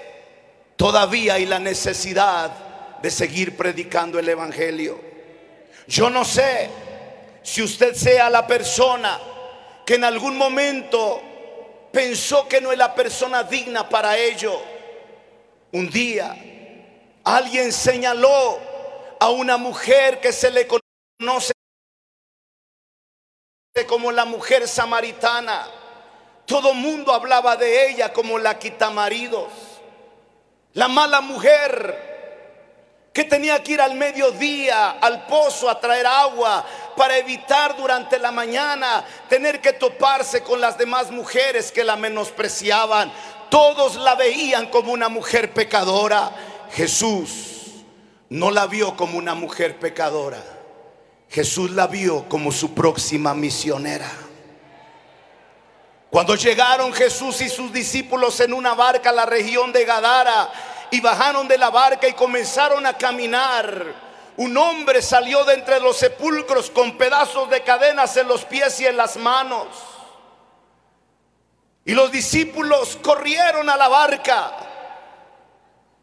todavía 0.76 1.34
hay 1.34 1.44
la 1.44 1.58
necesidad 1.58 2.50
de 3.02 3.10
seguir 3.10 3.58
predicando 3.58 4.18
el 4.18 4.26
Evangelio. 4.26 4.98
Yo 5.86 6.08
no 6.08 6.24
sé 6.24 6.70
si 7.42 7.62
usted 7.62 7.94
sea 7.94 8.30
la 8.30 8.46
persona 8.46 9.20
que 9.84 9.96
en 9.96 10.04
algún 10.04 10.38
momento 10.38 11.20
pensó 11.94 12.46
que 12.48 12.60
no 12.60 12.72
es 12.72 12.76
la 12.76 12.94
persona 12.94 13.44
digna 13.44 13.88
para 13.88 14.18
ello. 14.18 14.60
Un 15.72 15.88
día 15.88 16.36
alguien 17.24 17.72
señaló 17.72 18.58
a 19.18 19.30
una 19.30 19.56
mujer 19.56 20.20
que 20.20 20.32
se 20.32 20.50
le 20.50 20.66
conoce 20.66 21.54
como 23.86 24.12
la 24.12 24.24
mujer 24.24 24.68
samaritana. 24.68 25.66
Todo 26.44 26.74
mundo 26.74 27.12
hablaba 27.12 27.56
de 27.56 27.90
ella 27.90 28.12
como 28.12 28.38
la 28.38 28.58
quitamaridos. 28.58 29.50
La 30.74 30.88
mala 30.88 31.20
mujer 31.20 32.13
que 33.14 33.22
tenía 33.22 33.62
que 33.62 33.74
ir 33.74 33.80
al 33.80 33.94
mediodía 33.94 34.98
al 35.00 35.24
pozo 35.26 35.70
a 35.70 35.78
traer 35.78 36.04
agua 36.04 36.66
para 36.96 37.16
evitar 37.16 37.76
durante 37.76 38.18
la 38.18 38.32
mañana 38.32 39.04
tener 39.28 39.60
que 39.60 39.72
toparse 39.72 40.42
con 40.42 40.60
las 40.60 40.76
demás 40.76 41.12
mujeres 41.12 41.70
que 41.70 41.84
la 41.84 41.94
menospreciaban. 41.94 43.12
Todos 43.48 43.94
la 43.94 44.16
veían 44.16 44.66
como 44.66 44.92
una 44.92 45.08
mujer 45.08 45.54
pecadora. 45.54 46.32
Jesús 46.72 47.84
no 48.30 48.50
la 48.50 48.66
vio 48.66 48.96
como 48.96 49.16
una 49.16 49.36
mujer 49.36 49.78
pecadora. 49.78 50.42
Jesús 51.30 51.70
la 51.70 51.86
vio 51.86 52.28
como 52.28 52.50
su 52.50 52.74
próxima 52.74 53.32
misionera. 53.32 54.10
Cuando 56.10 56.34
llegaron 56.34 56.92
Jesús 56.92 57.40
y 57.42 57.48
sus 57.48 57.72
discípulos 57.72 58.40
en 58.40 58.52
una 58.52 58.74
barca 58.74 59.10
a 59.10 59.12
la 59.12 59.26
región 59.26 59.72
de 59.72 59.84
Gadara, 59.84 60.50
y 60.94 61.00
bajaron 61.00 61.48
de 61.48 61.58
la 61.58 61.70
barca 61.70 62.06
y 62.06 62.12
comenzaron 62.12 62.86
a 62.86 62.96
caminar. 62.96 63.84
Un 64.36 64.56
hombre 64.56 65.02
salió 65.02 65.44
de 65.44 65.54
entre 65.54 65.80
los 65.80 65.96
sepulcros 65.96 66.70
con 66.70 66.96
pedazos 66.96 67.50
de 67.50 67.62
cadenas 67.62 68.16
en 68.16 68.28
los 68.28 68.44
pies 68.44 68.78
y 68.78 68.86
en 68.86 68.96
las 68.96 69.16
manos. 69.16 69.66
Y 71.84 71.94
los 71.94 72.12
discípulos 72.12 72.96
corrieron 73.02 73.68
a 73.68 73.76
la 73.76 73.88
barca 73.88 74.52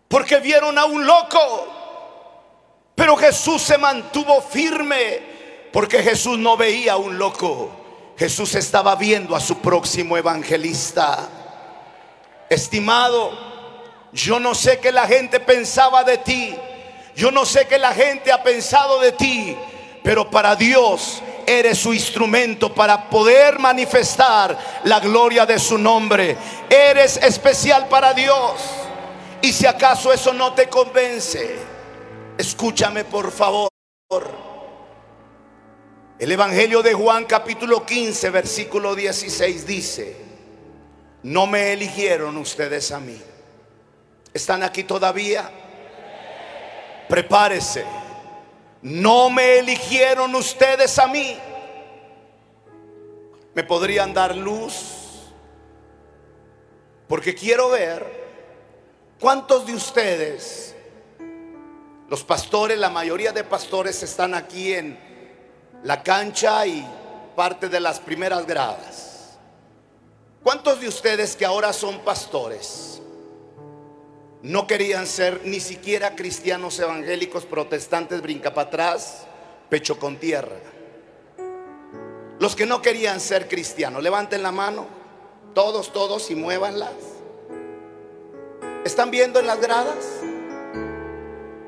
porque 0.09 0.41
vieron 0.41 0.78
a 0.78 0.84
un 0.84 1.05
loco. 1.05 1.68
Pero 2.93 3.15
Jesús 3.15 3.61
se 3.61 3.78
mantuvo 3.78 4.41
firme 4.41 5.70
porque 5.72 6.03
Jesús 6.03 6.38
no 6.38 6.57
veía 6.57 6.93
a 6.93 6.97
un 6.97 7.18
loco. 7.18 7.72
Jesús 8.18 8.55
estaba 8.55 8.97
viendo 8.97 9.38
a 9.38 9.39
su 9.39 9.59
próximo 9.59 10.18
evangelista. 10.18 11.30
Estimado, 12.49 13.51
yo 14.14 14.39
no 14.39 14.53
sé 14.53 14.80
qué 14.80 14.91
la 14.91 15.07
gente 15.07 15.39
pensaba 15.39 16.03
de 16.03 16.18
ti. 16.18 16.55
Yo 17.16 17.32
no 17.32 17.45
sé 17.45 17.68
qué 17.68 17.78
la 17.78 17.93
gente 17.93 18.32
ha 18.32 18.43
pensado 18.43 18.99
de 18.99 19.14
ti. 19.14 19.55
Pero 20.03 20.30
para 20.30 20.55
Dios 20.55 21.22
eres 21.45 21.78
su 21.78 21.93
instrumento 21.93 22.74
para 22.74 23.09
poder 23.09 23.59
manifestar 23.59 24.57
la 24.84 24.99
gloria 24.99 25.45
de 25.45 25.59
su 25.59 25.78
nombre. 25.78 26.36
Eres 26.70 27.18
especial 27.18 27.88
para 27.88 28.14
Dios. 28.14 28.62
Y 29.41 29.53
si 29.53 29.66
acaso 29.66 30.12
eso 30.12 30.34
no 30.34 30.53
te 30.53 30.68
convence, 30.68 31.57
escúchame 32.38 33.05
por 33.05 33.32
favor. 33.32 33.70
El 36.20 36.32
Evangelio 36.32 36.84
de 36.84 36.93
Juan 36.93 37.26
capítulo 37.26 37.84
15 37.84 38.30
versículo 38.30 38.93
16 38.93 39.66
dice, 39.66 40.16
no 41.24 41.47
me 41.47 41.74
eligieron 41.74 42.38
ustedes 42.38 42.91
a 42.91 42.99
mí 42.99 43.20
¿Están 44.34 44.63
aquí 44.63 44.84
todavía? 44.84 45.49
Prepárese. 47.07 47.86
No 48.82 49.29
me 49.29 49.59
eligieron 49.59 50.34
ustedes 50.36 50.97
a 50.97 51.07
mí. 51.07 51.38
¿Me 53.53 53.63
podrían 53.63 54.13
dar 54.13 54.36
luz? 54.36 54.73
Porque 57.07 57.36
quiero 57.36 57.69
ver 57.69 58.21
cuántos 59.19 59.65
de 59.67 59.73
ustedes, 59.73 60.73
los 62.09 62.23
pastores, 62.23 62.77
la 62.79 62.89
mayoría 62.89 63.34
de 63.34 63.43
pastores 63.43 64.01
están 64.01 64.34
aquí 64.34 64.73
en, 64.73 64.97
la 65.84 66.03
cancha 66.03 66.65
y 66.65 66.88
parte 67.36 67.67
de 67.69 67.79
las 67.79 67.99
primeras 67.99 68.45
gradas. 68.45 69.38
¿Cuántos 70.43 70.79
de 70.79 70.88
ustedes 70.88 71.36
que 71.36 71.45
ahora 71.45 71.73
son 71.73 71.99
pastores 71.99 73.01
no 74.43 74.65
querían 74.65 75.05
ser 75.05 75.41
ni 75.45 75.59
siquiera 75.59 76.15
cristianos 76.15 76.79
evangélicos 76.79 77.45
protestantes 77.45 78.21
brinca 78.21 78.53
para 78.53 78.67
atrás, 78.67 79.25
pecho 79.69 79.99
con 79.99 80.17
tierra? 80.17 80.57
Los 82.39 82.55
que 82.55 82.65
no 82.65 82.81
querían 82.81 83.19
ser 83.19 83.47
cristianos, 83.47 84.01
levanten 84.01 84.41
la 84.41 84.51
mano, 84.51 84.87
todos, 85.53 85.93
todos 85.93 86.31
y 86.31 86.35
muévanlas. 86.35 86.93
¿Están 88.83 89.11
viendo 89.11 89.39
en 89.39 89.45
las 89.45 89.61
gradas? 89.61 90.05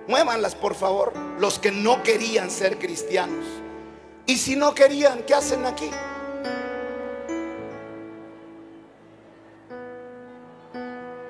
Muévanlas, 0.07 0.55
por 0.55 0.73
favor, 0.73 1.13
los 1.39 1.59
que 1.59 1.71
no 1.71 2.01
querían 2.01 2.49
ser 2.49 2.79
cristianos. 2.79 3.45
Y 4.25 4.37
si 4.37 4.55
no 4.55 4.73
querían, 4.73 5.23
¿qué 5.23 5.35
hacen 5.35 5.65
aquí? 5.65 5.91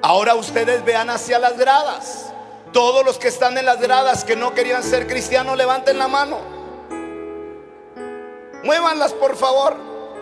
Ahora 0.04 0.36
ustedes 0.36 0.84
vean 0.84 1.10
hacia 1.10 1.40
las 1.40 1.58
gradas. 1.58 2.26
Todos 2.74 3.06
los 3.06 3.18
que 3.18 3.30
están 3.30 3.58
en 3.58 3.66
las 3.66 3.80
gradas 3.80 4.26
que 4.26 4.36
no 4.36 4.54
querían 4.54 4.84
ser 4.84 5.08
cristianos, 5.08 5.56
levanten 5.56 5.98
la 5.98 6.10
mano. 6.10 6.40
Muévanlas, 8.66 9.14
por 9.14 9.38
favor. 9.38 9.78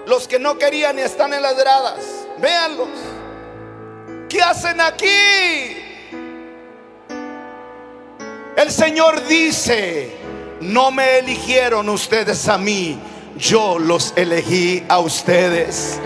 Los 0.06 0.28
que 0.28 0.38
no 0.38 0.60
querían 0.60 1.00
y 1.00 1.02
están 1.02 1.34
en 1.34 1.42
las 1.42 1.58
gradas, 1.58 1.98
véanlos. 2.38 2.90
¿Qué 4.30 4.40
hacen 4.44 4.80
aquí? 4.82 5.78
El 8.56 8.72
Señor 8.72 9.26
dice, 9.26 10.16
no 10.60 10.92
me 10.92 11.18
eligieron 11.18 11.90
ustedes 11.90 12.48
a 12.48 12.60
mí, 12.60 13.00
yo 13.36 13.80
los 13.80 14.14
elegí 14.16 14.84
a 14.90 15.00
ustedes. 15.00 16.00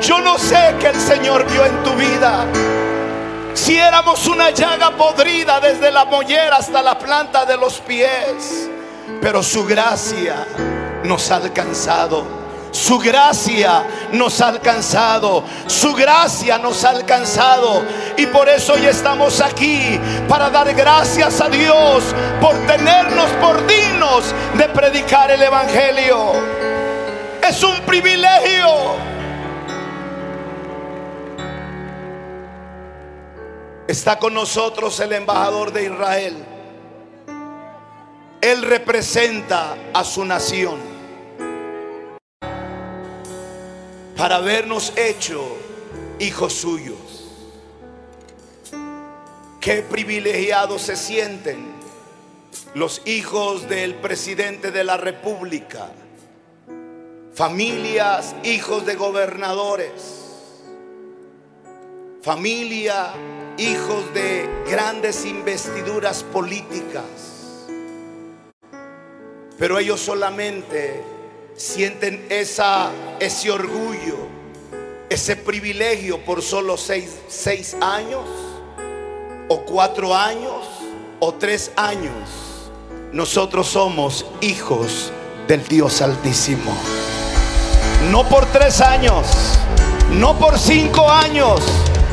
Yo 0.00 0.20
no 0.20 0.38
sé 0.38 0.74
qué 0.80 0.88
el 0.88 1.00
Señor 1.00 1.46
vio 1.50 1.64
en 1.64 1.82
tu 1.82 1.92
vida. 1.94 2.44
Si 3.54 3.76
éramos 3.76 4.26
una 4.26 4.50
llaga 4.50 4.90
podrida 4.90 5.60
desde 5.60 5.90
la 5.90 6.04
mollera 6.04 6.56
hasta 6.56 6.82
la 6.82 6.98
planta 6.98 7.46
de 7.46 7.56
los 7.56 7.80
pies, 7.80 8.68
pero 9.20 9.42
su 9.42 9.64
gracia 9.64 10.46
nos 11.04 11.30
ha 11.30 11.36
alcanzado. 11.36 12.46
Su 12.70 12.98
gracia 12.98 13.84
nos 14.12 14.40
ha 14.42 14.48
alcanzado. 14.48 15.42
Su 15.66 15.94
gracia 15.94 16.58
nos 16.58 16.84
ha 16.84 16.90
alcanzado. 16.90 17.82
Y 18.18 18.26
por 18.26 18.48
eso 18.50 18.74
hoy 18.74 18.84
estamos 18.84 19.40
aquí 19.40 19.98
para 20.28 20.50
dar 20.50 20.74
gracias 20.74 21.40
a 21.40 21.48
Dios 21.48 22.04
por 22.40 22.54
tenernos 22.66 23.30
por 23.40 23.66
dignos 23.66 24.34
de 24.58 24.68
predicar 24.68 25.30
el 25.30 25.42
Evangelio. 25.42 26.32
Es 27.48 27.62
un 27.62 27.80
privilegio. 27.86 29.15
Está 33.88 34.18
con 34.18 34.34
nosotros 34.34 34.98
el 35.00 35.12
embajador 35.12 35.72
de 35.72 35.84
Israel. 35.84 36.44
Él 38.40 38.62
representa 38.62 39.76
a 39.92 40.04
su 40.04 40.24
nación. 40.24 40.96
para 44.16 44.36
habernos 44.36 44.92
hecho 44.96 45.56
hijos 46.18 46.54
suyos. 46.54 47.30
Qué 49.60 49.82
privilegiados 49.82 50.82
se 50.82 50.96
sienten 50.96 51.74
los 52.74 53.02
hijos 53.04 53.68
del 53.68 53.94
presidente 53.96 54.70
de 54.70 54.84
la 54.84 54.96
República, 54.96 55.90
familias, 57.34 58.34
hijos 58.42 58.86
de 58.86 58.94
gobernadores, 58.94 59.92
familia, 62.22 63.12
hijos 63.58 64.12
de 64.12 64.48
grandes 64.68 65.24
investiduras 65.24 66.22
políticas. 66.22 67.04
Pero 69.58 69.78
ellos 69.78 70.00
solamente 70.00 71.02
sienten 71.56 72.26
ese 72.28 73.50
orgullo, 73.50 74.18
ese 75.08 75.36
privilegio 75.36 76.22
por 76.24 76.42
solo 76.42 76.76
seis, 76.76 77.16
seis 77.28 77.74
años, 77.80 78.24
o 79.48 79.60
cuatro 79.62 80.14
años, 80.14 80.66
o 81.20 81.32
tres 81.32 81.70
años. 81.76 82.12
Nosotros 83.12 83.68
somos 83.68 84.26
hijos 84.42 85.10
del 85.48 85.66
Dios 85.66 86.02
Altísimo. 86.02 86.76
No 88.10 88.28
por 88.28 88.44
tres 88.46 88.82
años, 88.82 89.26
no 90.12 90.38
por 90.38 90.58
cinco 90.58 91.08
años, 91.08 91.62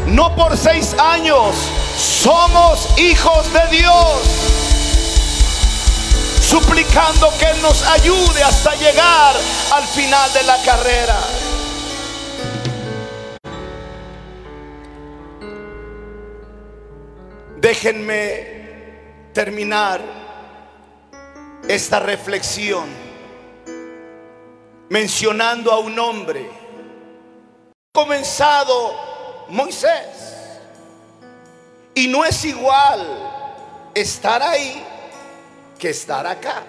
no 0.08 0.36
por 0.36 0.58
seis 0.58 0.96
años. 1.00 1.56
Somos 1.98 2.98
hijos 2.98 3.54
de 3.54 3.78
Dios 3.78 4.54
suplicando 6.42 7.30
que 7.40 7.46
Él 7.46 7.62
nos 7.62 7.82
ayude 7.88 8.44
hasta 8.44 8.76
llegar 8.76 9.36
al 9.72 9.84
final 9.84 10.34
de 10.34 10.44
la 10.44 10.62
carrera. 10.64 11.18
Déjenme 17.58 19.32
terminar 19.34 20.02
esta 21.68 22.00
reflexión 22.00 22.86
mencionando 24.90 25.72
a 25.72 25.80
un 25.80 25.98
hombre 25.98 26.48
comenzado 27.94 29.13
Moisés. 29.50 30.34
Y 31.96 32.08
no 32.08 32.26
es 32.26 32.44
igual 32.46 33.06
estar 33.94 34.42
ahí 34.42 34.84
que 35.78 35.90
estar 35.90 36.26
acá. 36.26 36.64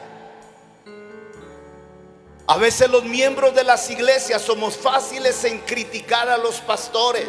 A 2.46 2.58
veces 2.58 2.90
los 2.90 3.04
miembros 3.04 3.54
de 3.54 3.64
las 3.64 3.88
iglesias 3.90 4.42
somos 4.42 4.76
fáciles 4.76 5.44
en 5.44 5.60
criticar 5.60 6.28
a 6.28 6.36
los 6.36 6.56
pastores 6.60 7.28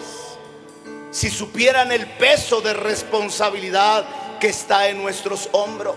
si 1.11 1.29
supieran 1.29 1.93
el 1.93 2.05
peso 2.17 2.59
de 2.59 2.73
responsabilidad 2.73 4.05
que 4.39 4.49
está 4.49 4.89
en 4.89 5.01
nuestros 5.01 5.47
hombros. 5.53 5.95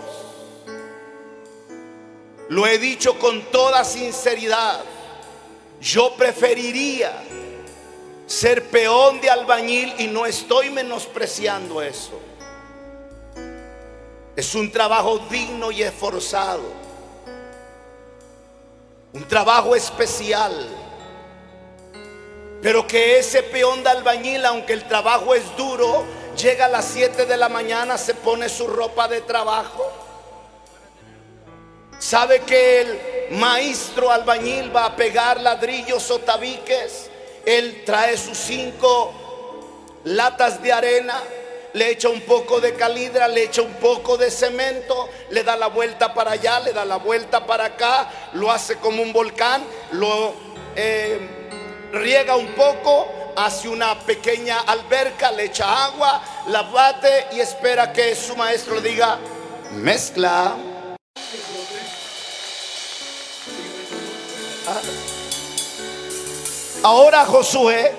Lo 2.47 2.65
he 2.65 2.77
dicho 2.77 3.19
con 3.19 3.41
toda 3.51 3.83
sinceridad. 3.83 4.81
Yo 5.81 6.15
preferiría 6.15 7.11
ser 8.29 8.69
peón 8.69 9.19
de 9.21 9.29
albañil 9.31 9.91
y 9.97 10.05
no 10.05 10.27
estoy 10.27 10.69
menospreciando 10.69 11.81
eso. 11.81 12.11
Es 14.35 14.53
un 14.53 14.71
trabajo 14.71 15.17
digno 15.31 15.71
y 15.71 15.81
esforzado. 15.81 16.61
Un 19.13 19.27
trabajo 19.27 19.75
especial. 19.75 20.53
Pero 22.61 22.85
que 22.85 23.17
ese 23.17 23.41
peón 23.41 23.81
de 23.81 23.89
albañil, 23.89 24.45
aunque 24.45 24.73
el 24.73 24.87
trabajo 24.87 25.33
es 25.33 25.43
duro, 25.57 26.05
llega 26.37 26.65
a 26.65 26.69
las 26.69 26.85
7 26.85 27.25
de 27.25 27.35
la 27.35 27.49
mañana, 27.49 27.97
se 27.97 28.13
pone 28.13 28.47
su 28.47 28.67
ropa 28.67 29.07
de 29.07 29.21
trabajo. 29.21 29.91
Sabe 31.97 32.41
que 32.41 32.81
el 32.81 32.99
maestro 33.39 34.11
albañil 34.11 34.73
va 34.73 34.85
a 34.85 34.95
pegar 34.95 35.41
ladrillos 35.41 36.11
o 36.11 36.19
tabiques. 36.19 37.08
Él 37.49 37.83
trae 37.83 38.15
sus 38.15 38.37
cinco 38.37 39.11
latas 40.03 40.61
de 40.61 40.71
arena 40.71 41.19
le 41.73 41.91
echa 41.91 42.09
un 42.09 42.21
poco 42.21 42.59
de 42.59 42.73
calidra, 42.73 43.27
le 43.27 43.43
echa 43.43 43.61
un 43.61 43.73
poco 43.75 44.17
de 44.17 44.31
cemento, 44.31 45.09
le 45.29 45.43
da 45.43 45.55
la 45.55 45.67
vuelta 45.67 46.13
para 46.13 46.31
allá, 46.31 46.59
le 46.59 46.73
da 46.73 46.85
la 46.85 46.97
vuelta 46.97 47.45
para 47.45 47.65
acá, 47.65 48.09
lo 48.33 48.51
hace 48.51 48.77
como 48.77 49.01
un 49.03 49.13
volcán, 49.13 49.63
lo 49.91 50.33
eh, 50.75 51.19
riega 51.91 52.35
un 52.35 52.47
poco, 52.53 53.07
hace 53.35 53.69
una 53.69 53.99
pequeña 53.99 54.61
alberca, 54.61 55.31
le 55.31 55.45
echa 55.45 55.85
agua, 55.85 56.21
la 56.47 56.63
bate 56.63 57.27
y 57.33 57.39
espera 57.39 57.93
que 57.93 58.15
su 58.15 58.35
maestro 58.35 58.81
diga, 58.81 59.19
mezcla. 59.71 60.55
Ah. 64.67 65.18
Ahora 66.81 67.25
Josué 67.25 67.91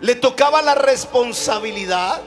le 0.00 0.14
tocaba 0.14 0.62
la 0.62 0.76
responsabilidad 0.76 2.20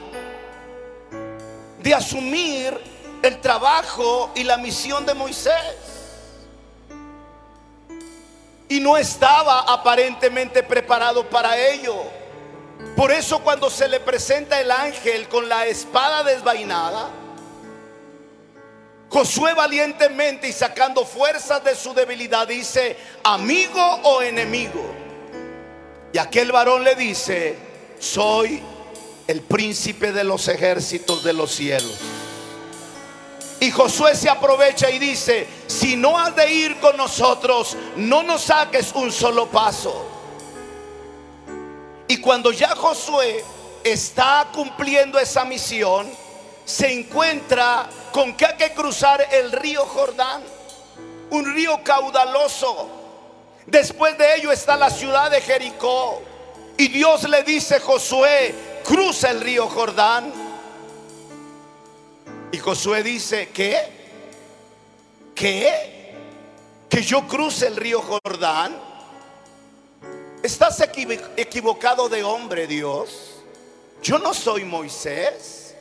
de 1.82 1.94
asumir 1.94 2.78
el 3.22 3.40
trabajo 3.40 4.30
y 4.34 4.44
la 4.44 4.58
misión 4.58 5.06
de 5.06 5.14
Moisés. 5.14 5.54
Y 8.68 8.80
no 8.80 8.98
estaba 8.98 9.60
aparentemente 9.60 10.62
preparado 10.62 11.28
para 11.30 11.56
ello. 11.56 11.96
Por 12.94 13.10
eso 13.10 13.40
cuando 13.40 13.70
se 13.70 13.88
le 13.88 14.00
presenta 14.00 14.60
el 14.60 14.70
ángel 14.70 15.26
con 15.28 15.48
la 15.48 15.64
espada 15.66 16.22
desvainada, 16.22 17.08
Josué 19.08 19.54
valientemente 19.54 20.48
y 20.48 20.52
sacando 20.52 21.06
fuerzas 21.06 21.64
de 21.64 21.74
su 21.74 21.94
debilidad 21.94 22.46
dice, 22.46 22.98
amigo 23.22 23.80
o 24.02 24.20
enemigo. 24.20 25.03
Y 26.14 26.18
aquel 26.18 26.52
varón 26.52 26.84
le 26.84 26.94
dice, 26.94 27.56
soy 27.98 28.62
el 29.26 29.40
príncipe 29.40 30.12
de 30.12 30.22
los 30.22 30.46
ejércitos 30.46 31.24
de 31.24 31.32
los 31.32 31.50
cielos. 31.50 31.98
Y 33.58 33.72
Josué 33.72 34.14
se 34.14 34.30
aprovecha 34.30 34.88
y 34.92 35.00
dice, 35.00 35.44
si 35.66 35.96
no 35.96 36.16
has 36.16 36.36
de 36.36 36.54
ir 36.54 36.78
con 36.78 36.96
nosotros, 36.96 37.76
no 37.96 38.22
nos 38.22 38.42
saques 38.42 38.92
un 38.94 39.10
solo 39.10 39.46
paso. 39.46 40.06
Y 42.06 42.18
cuando 42.18 42.52
ya 42.52 42.76
Josué 42.76 43.44
está 43.82 44.46
cumpliendo 44.54 45.18
esa 45.18 45.44
misión, 45.44 46.08
se 46.64 46.92
encuentra 46.92 47.88
con 48.12 48.36
que 48.36 48.46
hay 48.46 48.56
que 48.56 48.72
cruzar 48.72 49.26
el 49.32 49.50
río 49.50 49.84
Jordán, 49.84 50.44
un 51.30 51.52
río 51.52 51.80
caudaloso. 51.82 53.03
Después 53.66 54.16
de 54.18 54.36
ello 54.36 54.52
está 54.52 54.76
la 54.76 54.90
ciudad 54.90 55.30
de 55.30 55.40
Jericó. 55.40 56.22
Y 56.76 56.88
Dios 56.88 57.28
le 57.28 57.42
dice, 57.42 57.80
Josué, 57.80 58.54
cruza 58.84 59.30
el 59.30 59.40
río 59.40 59.68
Jordán. 59.68 60.32
Y 62.52 62.58
Josué 62.58 63.02
dice, 63.02 63.48
¿qué? 63.52 63.78
¿Qué? 65.34 66.14
¿Que 66.88 67.02
yo 67.02 67.26
cruce 67.26 67.66
el 67.66 67.76
río 67.76 68.02
Jordán? 68.02 68.76
Estás 70.42 70.80
equivocado 71.36 72.08
de 72.08 72.22
hombre, 72.22 72.66
Dios. 72.66 73.42
Yo 74.02 74.18
no 74.18 74.34
soy 74.34 74.64
Moisés. 74.64 75.74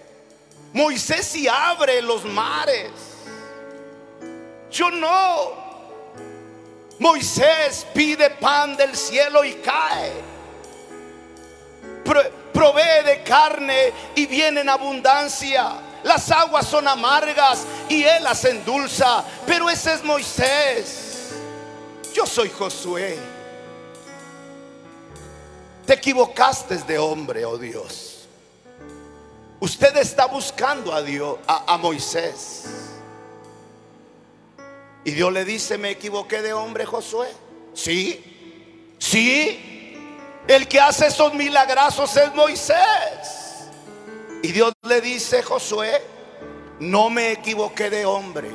Moisés 0.72 1.26
sí 1.26 1.48
abre 1.48 2.02
los 2.02 2.24
mares. 2.24 2.92
Yo 4.72 4.90
no. 4.90 5.62
Moisés 7.04 7.86
pide 7.93 8.30
pan 8.30 8.78
del 8.78 8.95
cielo 8.95 9.43
y 9.43 9.56
cae. 9.56 10.14
provee 12.54 13.04
de 13.06 13.22
carne 13.24 13.91
y 14.16 14.26
viene 14.26 14.62
en 14.62 14.70
abundancia. 14.70 15.82
Las 16.04 16.32
aguas 16.32 16.66
son 16.66 16.88
amargas 16.88 17.66
y 17.89 18.04
él 18.04 18.24
las 18.24 18.45
endulza. 18.45 19.22
Pero 19.45 19.70
ese 19.70 19.95
es 19.95 20.04
Moisés. 20.04 21.34
Yo 22.14 22.26
soy 22.26 22.49
Josué. 22.49 23.20
Te 25.86 25.95
equivocaste 25.95 26.78
de 26.78 26.97
hombre, 26.97 27.43
oh 27.43 27.58
Dios. 27.58 28.30
Usted 29.60 29.97
está 29.97 30.26
buscando 30.28 30.93
a 30.93 31.01
Dios, 31.01 31.38
a, 31.47 31.78
Moisés. 31.78 32.93
Y 35.06 35.12
Dios 35.12 35.34
le 35.34 35.43
dice, 35.43 35.78
me 35.78 35.91
equivoqué 35.91 36.41
de 36.41 36.54
hombre, 36.54 36.86
Josué. 36.86 37.28
Sí, 37.74 38.24
sí. 38.97 39.97
El 40.47 40.68
que 40.68 40.80
hace 40.80 41.08
esos 41.08 41.34
milagrazos 41.34 42.16
es 42.16 42.34
Moisés. 42.34 43.70
Y 44.41 44.51
Dios 44.51 44.74
le 44.84 45.01
dice, 45.01 45.43
Josué, 45.43 46.01
no 46.80 47.10
me 47.10 47.32
equivoqué 47.32 47.89
de 47.89 48.06
hombre. 48.06 48.49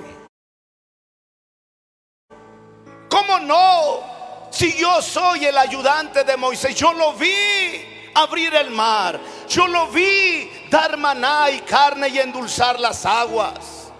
¿Cómo 3.09 3.39
no? 3.41 4.49
Si 4.51 4.77
yo 4.79 5.03
soy 5.03 5.47
el 5.47 5.57
ayudante 5.57 6.25
de 6.25 6.37
Moisés, 6.37 6.75
yo 6.75 6.93
lo 6.93 7.13
vi 7.15 8.11
abrir 8.15 8.55
el 8.55 8.71
mar. 8.71 9.21
Yo 9.49 9.67
lo 9.67 9.89
vi 9.89 10.51
dar 10.71 10.97
maná 10.97 11.51
y 11.51 11.61
carne 11.61 12.09
y 12.09 12.19
endulzar 12.19 12.79
las 12.81 13.05
aguas. 13.07 13.91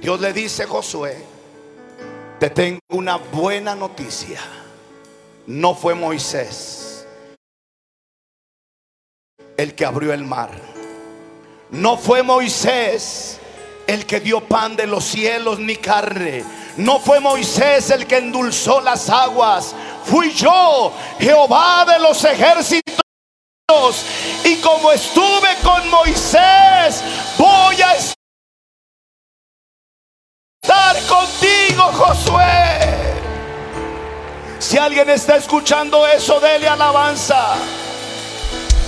Dios 0.00 0.20
le 0.20 0.32
dice, 0.32 0.66
Josué, 0.66 1.31
te 2.42 2.50
tengo 2.50 2.80
una 2.90 3.18
buena 3.18 3.76
noticia. 3.76 4.40
No 5.46 5.76
fue 5.76 5.94
Moisés 5.94 7.06
el 9.56 9.76
que 9.76 9.86
abrió 9.86 10.12
el 10.12 10.24
mar. 10.24 10.50
No 11.70 11.96
fue 11.96 12.24
Moisés 12.24 13.38
el 13.86 14.06
que 14.06 14.18
dio 14.18 14.40
pan 14.40 14.74
de 14.74 14.88
los 14.88 15.04
cielos 15.04 15.60
ni 15.60 15.76
carne. 15.76 16.42
No 16.78 16.98
fue 16.98 17.20
Moisés 17.20 17.90
el 17.90 18.08
que 18.08 18.16
endulzó 18.16 18.80
las 18.80 19.08
aguas. 19.08 19.72
Fui 20.04 20.32
yo, 20.32 20.92
Jehová 21.20 21.84
de 21.84 22.00
los 22.00 22.24
ejércitos 22.24 22.82
y 24.42 24.56
como 24.56 24.90
estuve 24.90 25.58
con 25.62 25.88
Moisés, 25.88 27.04
voy 27.38 27.80
a 27.82 27.94
estar 27.94 28.21
contigo, 31.08 31.82
Josué. 31.92 32.78
Si 34.58 34.78
alguien 34.78 35.10
está 35.10 35.36
escuchando 35.36 36.06
eso, 36.06 36.40
dele 36.40 36.68
alabanza. 36.68 37.54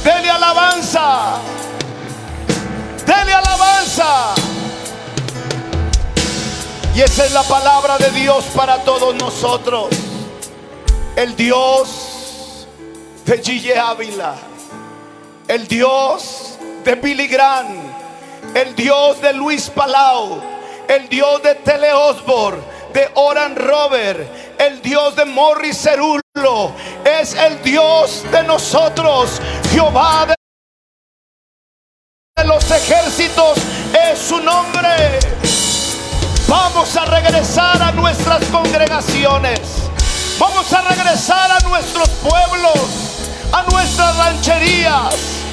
Dele 0.03 0.31
alabanza. 0.31 1.39
Dele 3.07 3.33
alabanza. 3.33 4.35
Y 6.95 7.01
esa 7.01 7.25
es 7.25 7.33
la 7.33 7.43
palabra 7.43 7.99
de 7.99 8.11
Dios 8.11 8.45
para 8.55 8.79
todos 8.85 9.14
nosotros. 9.14 9.89
El 11.16 11.35
Dios 11.37 12.66
de 13.25 13.39
Gille 13.43 13.79
Ávila 13.79 14.35
el 15.49 15.66
Dios 15.68 16.59
de 16.85 16.95
Billy 16.95 17.27
Graham, 17.27 17.66
el 18.55 18.75
Dios 18.75 19.20
de 19.20 19.33
Luis 19.35 19.68
Palau, 19.68 20.41
el 20.89 21.09
Dios 21.09 21.43
de 21.43 21.55
Tele 21.57 21.93
Osborne, 21.93 22.62
de 22.93 23.11
Oran 23.14 23.57
Robert, 23.57 24.20
el 24.59 24.80
Dios 24.82 25.16
de 25.16 25.24
Morris 25.24 25.78
Cerulo, 25.82 26.72
es 27.05 27.35
el 27.35 27.62
Dios 27.62 28.24
de 28.30 28.43
nosotros, 28.45 29.41
Jehová 29.72 30.26
de 30.26 30.35
los 32.45 32.70
ejércitos 32.70 33.59
es 34.11 34.18
su 34.18 34.39
nombre. 34.41 35.18
Vamos 36.49 36.97
a 36.97 37.05
regresar 37.07 37.82
a 37.82 37.93
nuestras 37.93 38.45
congregaciones. 38.47 39.61
Vamos 40.39 40.72
a 40.72 40.82
regresar 40.82 41.51
a 41.51 41.61
nuestros 41.61 42.09
pueblos, 42.09 43.30
a 43.53 43.62
nuestras 43.70 44.16
rancherías 44.16 45.43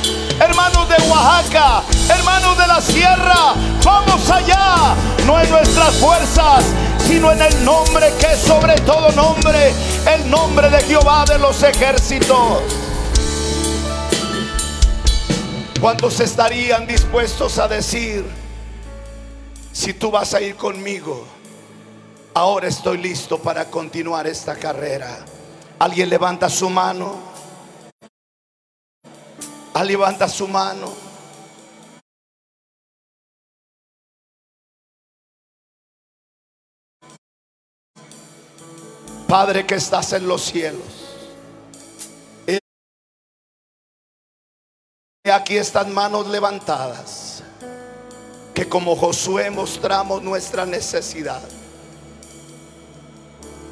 hermanos 0.41 0.89
de 0.89 0.95
Oaxaca, 1.07 1.83
hermanos 2.09 2.57
de 2.57 2.67
la 2.67 2.81
sierra, 2.81 3.53
vamos 3.83 4.29
allá, 4.29 4.95
no 5.25 5.39
en 5.39 5.49
nuestras 5.49 5.95
fuerzas, 5.95 6.65
sino 7.05 7.31
en 7.31 7.41
el 7.41 7.63
nombre 7.63 8.11
que 8.19 8.33
es 8.33 8.39
sobre 8.39 8.75
todo 8.81 9.11
nombre, 9.11 9.71
el 10.11 10.29
nombre 10.29 10.69
de 10.69 10.81
Jehová 10.83 11.25
de 11.25 11.37
los 11.37 11.61
ejércitos. 11.61 12.63
¿Cuántos 15.79 16.19
estarían 16.19 16.87
dispuestos 16.87 17.57
a 17.59 17.67
decir, 17.67 18.25
si 19.71 19.93
tú 19.93 20.09
vas 20.11 20.33
a 20.33 20.41
ir 20.41 20.55
conmigo, 20.55 21.25
ahora 22.33 22.67
estoy 22.67 22.97
listo 22.97 23.39
para 23.39 23.65
continuar 23.65 24.25
esta 24.25 24.55
carrera? 24.55 25.19
¿Alguien 25.79 26.09
levanta 26.09 26.49
su 26.49 26.69
mano? 26.69 27.30
Ah, 29.73 29.83
levanta 29.85 30.27
su 30.27 30.47
mano. 30.47 30.93
Padre 39.27 39.65
que 39.65 39.75
estás 39.75 40.11
en 40.11 40.27
los 40.27 40.41
cielos. 40.41 41.01
Aquí 45.23 45.55
están 45.55 45.93
manos 45.93 46.27
levantadas. 46.27 47.43
Que 48.53 48.67
como 48.67 48.97
Josué 48.97 49.49
mostramos 49.49 50.21
nuestra 50.21 50.65
necesidad. 50.65 51.41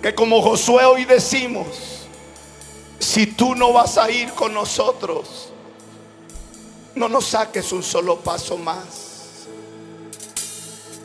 Que 0.02 0.16
como 0.16 0.42
Josué 0.42 0.86
hoy 0.86 1.04
decimos, 1.04 2.08
si 3.00 3.28
tú 3.28 3.54
no 3.54 3.74
vas 3.74 3.98
a 3.98 4.10
ir 4.10 4.32
con 4.32 4.54
nosotros, 4.54 5.52
no 6.96 7.10
nos 7.10 7.26
saques 7.26 7.72
un 7.72 7.84
solo 7.84 8.18
paso 8.18 8.58
más. 8.58 9.48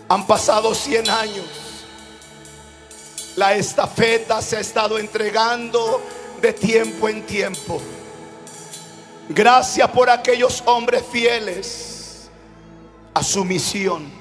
Han 0.09 0.27
pasado 0.27 0.75
100 0.75 1.11
años. 1.11 1.47
La 3.37 3.55
estafeta 3.55 4.41
se 4.41 4.57
ha 4.57 4.61
estado 4.61 4.99
entregando 4.99 6.01
de 6.41 6.53
tiempo 6.53 7.09
en 7.09 7.27
tiempo. 7.27 7.81
Gracias 9.29 9.89
por 9.91 10.11
aquellos 10.11 10.63
hombres 10.67 11.03
fieles 11.11 12.31
a 13.13 13.23
su 13.23 13.45
misión. 13.45 14.13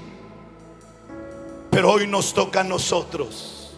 Pero 1.69 1.91
hoy 1.91 2.07
nos 2.07 2.33
toca 2.33 2.61
a 2.61 2.63
nosotros. 2.63 3.75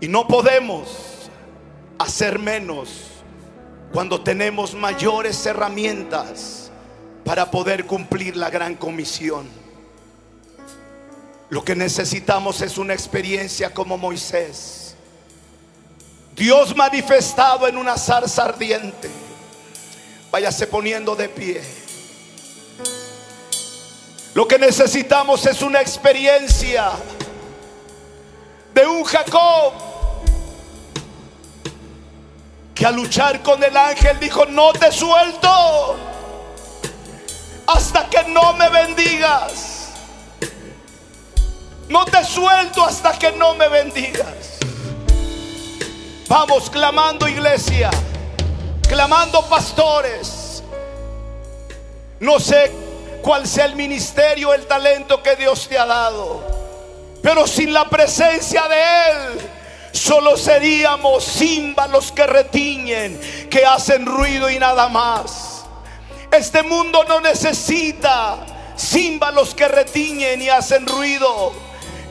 Y 0.00 0.08
no 0.08 0.26
podemos 0.26 0.88
hacer 1.98 2.38
menos 2.38 3.11
cuando 3.92 4.22
tenemos 4.22 4.74
mayores 4.74 5.44
herramientas 5.44 6.70
para 7.24 7.50
poder 7.50 7.86
cumplir 7.86 8.36
la 8.36 8.50
gran 8.50 8.74
comisión. 8.74 9.48
Lo 11.50 11.62
que 11.62 11.76
necesitamos 11.76 12.62
es 12.62 12.78
una 12.78 12.94
experiencia 12.94 13.74
como 13.74 13.98
Moisés. 13.98 14.96
Dios 16.34 16.74
manifestado 16.74 17.68
en 17.68 17.76
una 17.76 17.98
zarza 17.98 18.44
ardiente. 18.44 19.10
Váyase 20.30 20.66
poniendo 20.66 21.14
de 21.14 21.28
pie. 21.28 21.60
Lo 24.32 24.48
que 24.48 24.58
necesitamos 24.58 25.44
es 25.44 25.60
una 25.60 25.82
experiencia 25.82 26.92
de 28.72 28.86
un 28.86 29.04
Jacob 29.04 29.91
que 32.82 32.86
al 32.86 32.96
luchar 32.96 33.40
con 33.44 33.62
el 33.62 33.76
ángel 33.76 34.18
dijo, 34.18 34.44
no 34.46 34.72
te 34.72 34.90
suelto 34.90 35.96
hasta 37.64 38.10
que 38.10 38.24
no 38.24 38.54
me 38.54 38.68
bendigas. 38.70 39.90
No 41.88 42.04
te 42.04 42.24
suelto 42.24 42.84
hasta 42.84 43.16
que 43.16 43.30
no 43.30 43.54
me 43.54 43.68
bendigas. 43.68 44.58
Vamos 46.26 46.68
clamando 46.70 47.28
iglesia, 47.28 47.88
clamando 48.88 49.48
pastores. 49.48 50.64
No 52.18 52.40
sé 52.40 52.72
cuál 53.22 53.46
sea 53.46 53.66
el 53.66 53.76
ministerio, 53.76 54.52
el 54.54 54.66
talento 54.66 55.22
que 55.22 55.36
Dios 55.36 55.68
te 55.68 55.78
ha 55.78 55.86
dado. 55.86 56.42
Pero 57.22 57.46
sin 57.46 57.72
la 57.72 57.88
presencia 57.88 58.66
de 58.66 58.82
Él, 58.82 59.61
solo 59.92 60.36
seríamos 60.36 61.24
címbalos 61.24 62.10
que 62.10 62.26
retiñen, 62.26 63.20
que 63.48 63.64
hacen 63.64 64.06
ruido 64.06 64.50
y 64.50 64.58
nada 64.58 64.88
más. 64.88 65.64
Este 66.30 66.62
mundo 66.62 67.04
no 67.04 67.20
necesita 67.20 68.38
címbalos 68.76 69.54
que 69.54 69.68
retiñen 69.68 70.40
y 70.42 70.48
hacen 70.48 70.86
ruido. 70.86 71.52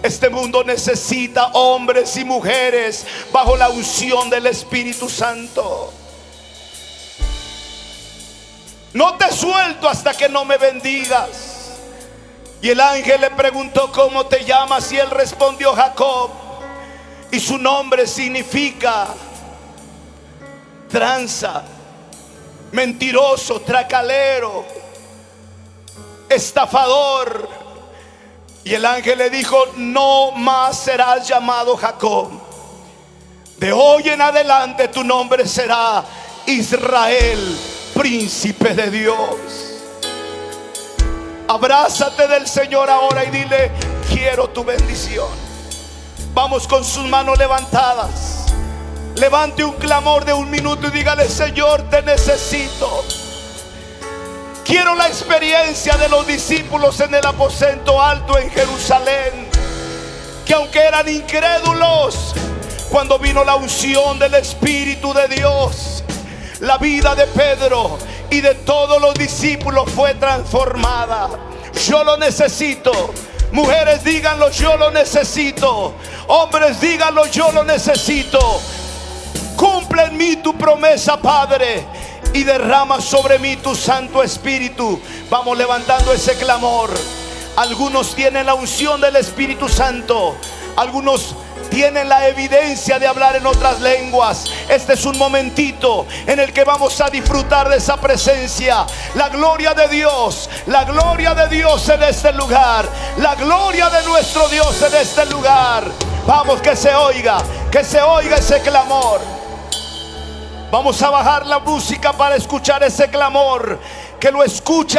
Este 0.03 0.29
mundo 0.29 0.63
necesita 0.63 1.47
hombres 1.53 2.15
y 2.17 2.23
mujeres 2.23 3.05
bajo 3.32 3.55
la 3.57 3.69
unción 3.69 4.29
del 4.29 4.47
Espíritu 4.47 5.09
Santo. 5.09 5.93
No 8.93 9.15
te 9.15 9.32
suelto 9.32 9.88
hasta 9.88 10.13
que 10.13 10.27
no 10.27 10.43
me 10.43 10.57
bendigas. 10.57 11.77
Y 12.61 12.69
el 12.69 12.79
ángel 12.79 13.21
le 13.21 13.32
preguntó, 13.32 13.91
¿cómo 13.91 14.25
te 14.25 14.43
llamas? 14.43 14.91
Y 14.91 14.97
él 14.97 15.09
respondió, 15.09 15.73
Jacob. 15.73 16.51
Y 17.32 17.39
su 17.39 17.57
nombre 17.57 18.05
significa 18.07 19.07
tranza, 20.89 21.63
mentiroso, 22.71 23.61
tracalero, 23.61 24.65
estafador. 26.29 27.49
Y 28.63 28.73
el 28.73 28.86
ángel 28.86 29.17
le 29.17 29.29
dijo, 29.29 29.57
no 29.77 30.32
más 30.32 30.77
serás 30.77 31.27
llamado 31.27 31.77
Jacob. 31.77 32.29
De 33.57 33.71
hoy 33.71 34.09
en 34.09 34.21
adelante 34.21 34.89
tu 34.89 35.03
nombre 35.03 35.47
será 35.47 36.03
Israel, 36.45 37.57
príncipe 37.93 38.73
de 38.73 38.89
Dios. 38.91 39.36
Abrázate 41.47 42.27
del 42.27 42.47
Señor 42.47 42.89
ahora 42.89 43.23
y 43.23 43.29
dile, 43.29 43.71
quiero 44.09 44.49
tu 44.49 44.63
bendición. 44.63 45.41
Vamos 46.34 46.65
con 46.65 46.86
sus 46.86 47.05
manos 47.07 47.38
levantadas. 47.38 48.45
Levante 49.15 49.65
un 49.65 49.73
clamor 49.73 50.23
de 50.23 50.34
un 50.34 50.49
minuto 50.49 50.88
y 50.88 50.91
dígale, 50.91 51.27
Señor, 51.27 51.89
te 51.89 52.01
necesito. 52.03 53.03
Quiero 54.63 54.95
la 54.95 55.07
experiencia 55.07 55.97
de 55.97 56.07
los 56.07 56.25
discípulos 56.25 57.01
en 57.01 57.13
el 57.15 57.25
aposento 57.25 58.01
alto 58.01 58.38
en 58.38 58.49
Jerusalén, 58.49 59.49
que 60.45 60.53
aunque 60.53 60.79
eran 60.79 61.09
incrédulos, 61.09 62.34
cuando 62.89 63.19
vino 63.19 63.43
la 63.43 63.55
unción 63.55 64.17
del 64.17 64.36
Espíritu 64.36 65.13
de 65.13 65.27
Dios, 65.27 66.01
la 66.61 66.77
vida 66.77 67.13
de 67.13 67.27
Pedro 67.27 67.97
y 68.29 68.39
de 68.39 68.55
todos 68.55 69.01
los 69.01 69.13
discípulos 69.15 69.91
fue 69.91 70.13
transformada. 70.15 71.29
Yo 71.86 72.05
lo 72.05 72.15
necesito. 72.15 73.13
Mujeres, 73.52 74.04
díganlo, 74.04 74.49
yo 74.49 74.78
lo 74.78 74.91
necesito. 74.91 75.93
Hombres, 76.28 76.80
díganlo, 76.80 77.26
yo 77.28 77.52
lo 77.52 77.64
necesito. 77.64 78.39
Cumple 79.58 80.06
en 80.06 80.18
mí 80.18 80.38
tu 80.38 80.58
promesa, 80.58 81.18
Padre. 81.18 81.86
Y 82.34 82.43
derrama 82.43 83.02
sobre 83.02 83.39
mí 83.39 83.58
tu 83.58 83.76
Santo 83.76 84.24
Espíritu. 84.24 84.99
Vamos 85.30 85.58
levantando 85.58 86.14
ese 86.14 86.36
clamor. 86.38 86.89
Algunos 87.58 88.16
tienen 88.16 88.45
la 88.45 88.54
unción 88.54 89.02
del 89.02 89.18
Espíritu 89.18 89.68
Santo. 89.68 90.36
Algunos 90.78 91.36
tienen 91.72 92.09
la 92.09 92.28
evidencia 92.28 92.99
de 92.99 93.07
hablar 93.07 93.38
en 93.38 93.47
otras 93.47 93.80
lenguas. 93.80 94.43
Este 94.69 94.93
es 94.93 95.05
un 95.05 95.17
momentito 95.17 96.05
en 96.28 96.39
el 96.39 96.51
que 96.51 96.65
vamos 96.65 96.99
a 96.99 97.09
disfrutar 97.09 97.69
de 97.69 97.78
esa 97.78 97.97
presencia. 97.97 98.86
La 99.15 99.30
gloria 99.30 99.74
de 99.74 99.88
Dios, 99.88 100.49
la 100.67 100.84
gloria 100.84 101.34
de 101.34 101.47
Dios 101.47 101.88
en 101.89 102.03
este 102.03 102.34
lugar, 102.34 102.86
la 103.17 103.36
gloria 103.36 103.89
de 103.89 104.03
nuestro 104.03 104.49
Dios 104.49 104.80
en 104.82 104.95
este 104.95 105.26
lugar. 105.28 105.86
Vamos 106.28 106.61
que 106.61 106.76
se 106.76 106.93
oiga, 106.93 107.38
que 107.72 107.84
se 107.84 108.01
oiga 108.01 108.36
ese 108.36 108.61
clamor. 108.61 109.22
Vamos 110.69 111.01
a 111.01 111.09
bajar 111.09 111.45
la 111.45 111.59
música 111.59 112.13
para 112.13 112.36
escuchar 112.36 112.84
ese 112.84 113.09
clamor 113.09 113.80
que 114.22 114.32
lo 114.32 114.43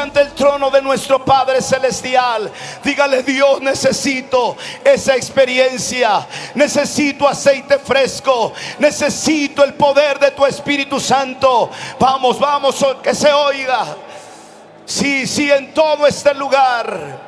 ante 0.00 0.20
el 0.20 0.32
trono 0.32 0.68
de 0.68 0.82
nuestro 0.82 1.24
Padre 1.24 1.62
Celestial. 1.62 2.50
Dígale, 2.82 3.22
Dios, 3.22 3.62
necesito 3.62 4.56
esa 4.82 5.14
experiencia. 5.14 6.26
Necesito 6.56 7.28
aceite 7.28 7.78
fresco. 7.78 8.52
Necesito 8.80 9.62
el 9.62 9.74
poder 9.74 10.18
de 10.18 10.32
tu 10.32 10.44
Espíritu 10.44 10.98
Santo. 10.98 11.70
Vamos, 12.00 12.40
vamos, 12.40 12.84
que 13.00 13.14
se 13.14 13.32
oiga. 13.32 13.96
Sí, 14.84 15.24
sí, 15.28 15.48
en 15.48 15.72
todo 15.72 16.04
este 16.04 16.34
lugar. 16.34 17.20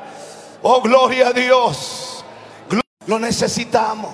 Oh, 0.63 0.81
gloria 0.81 1.29
a 1.29 1.33
Dios. 1.33 2.25
Lo 3.07 3.21
necesitamos. 3.21 4.13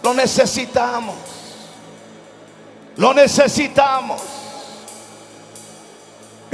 Lo 0.00 0.14
necesitamos. 0.14 1.16
Lo 2.98 3.12
necesitamos. 3.12 4.33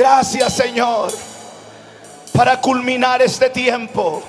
Gracias 0.01 0.55
Señor. 0.55 1.12
Para 2.32 2.59
culminar 2.59 3.20
este 3.20 3.51
tiempo. 3.51 4.22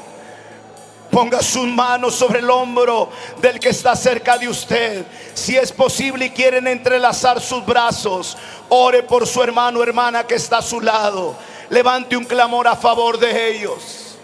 Ponga 1.09 1.41
sus 1.41 1.65
manos 1.65 2.13
sobre 2.13 2.39
el 2.39 2.49
hombro 2.49 3.09
del 3.41 3.57
que 3.57 3.69
está 3.69 3.95
cerca 3.95 4.37
de 4.37 4.49
usted. 4.49 5.05
Si 5.33 5.55
es 5.55 5.71
posible 5.71 6.25
y 6.25 6.29
quieren 6.31 6.67
entrelazar 6.67 7.39
sus 7.39 7.65
brazos, 7.65 8.37
ore 8.67 9.03
por 9.03 9.25
su 9.25 9.41
hermano 9.41 9.79
o 9.79 9.83
hermana 9.83 10.27
que 10.27 10.35
está 10.35 10.57
a 10.57 10.61
su 10.61 10.81
lado. 10.81 11.37
Levante 11.69 12.17
un 12.17 12.25
clamor 12.25 12.67
a 12.67 12.75
favor 12.75 13.17
de 13.17 13.55
ellos. 13.55 14.17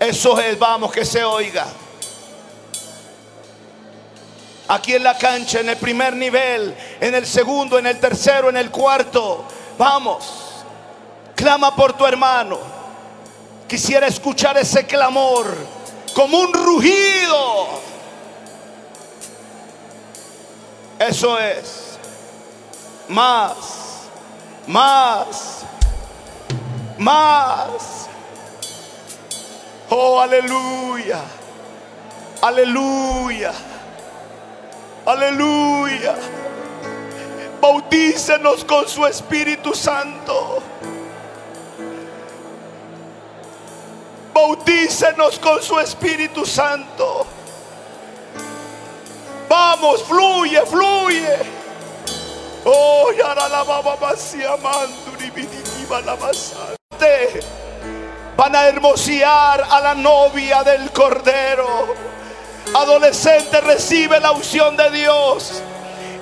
Eso 0.00 0.40
es, 0.40 0.58
vamos, 0.58 0.90
que 0.92 1.04
se 1.04 1.22
oiga. 1.22 1.66
Aquí 4.68 4.94
en 4.94 5.04
la 5.04 5.18
cancha, 5.18 5.60
en 5.60 5.68
el 5.68 5.76
primer 5.76 6.16
nivel, 6.16 6.74
en 7.02 7.14
el 7.14 7.26
segundo, 7.26 7.78
en 7.78 7.86
el 7.86 8.00
tercero, 8.00 8.48
en 8.48 8.56
el 8.56 8.70
cuarto. 8.70 9.44
Vamos. 9.76 10.46
Clama 11.36 11.76
por 11.76 11.92
tu 11.92 12.06
hermano. 12.06 12.58
Quisiera 13.68 14.06
escuchar 14.06 14.56
ese 14.56 14.86
clamor 14.86 15.54
como 16.14 16.38
un 16.40 16.52
rugido. 16.52 17.68
Eso 20.98 21.38
es. 21.38 21.98
Más, 23.08 23.54
más, 24.66 25.62
más. 26.98 28.08
Oh, 29.90 30.18
aleluya. 30.20 31.20
Aleluya. 32.40 33.52
Aleluya. 35.04 36.14
Bautícenos 37.60 38.64
con 38.64 38.88
su 38.88 39.06
Espíritu 39.06 39.74
Santo. 39.74 40.62
Bautícenos 44.36 45.38
con 45.38 45.62
su 45.62 45.80
Espíritu 45.80 46.44
Santo. 46.44 47.26
Vamos, 49.48 50.02
fluye, 50.02 50.60
fluye. 50.66 51.38
Oh, 52.66 53.12
Van 58.36 58.54
a 58.54 58.68
hermosear 58.68 59.66
a 59.70 59.80
la 59.80 59.94
novia 59.94 60.62
del 60.62 60.90
Cordero. 60.90 61.94
Adolescente, 62.74 63.62
recibe 63.62 64.20
la 64.20 64.32
unción 64.32 64.76
de 64.76 64.90
Dios. 64.90 65.62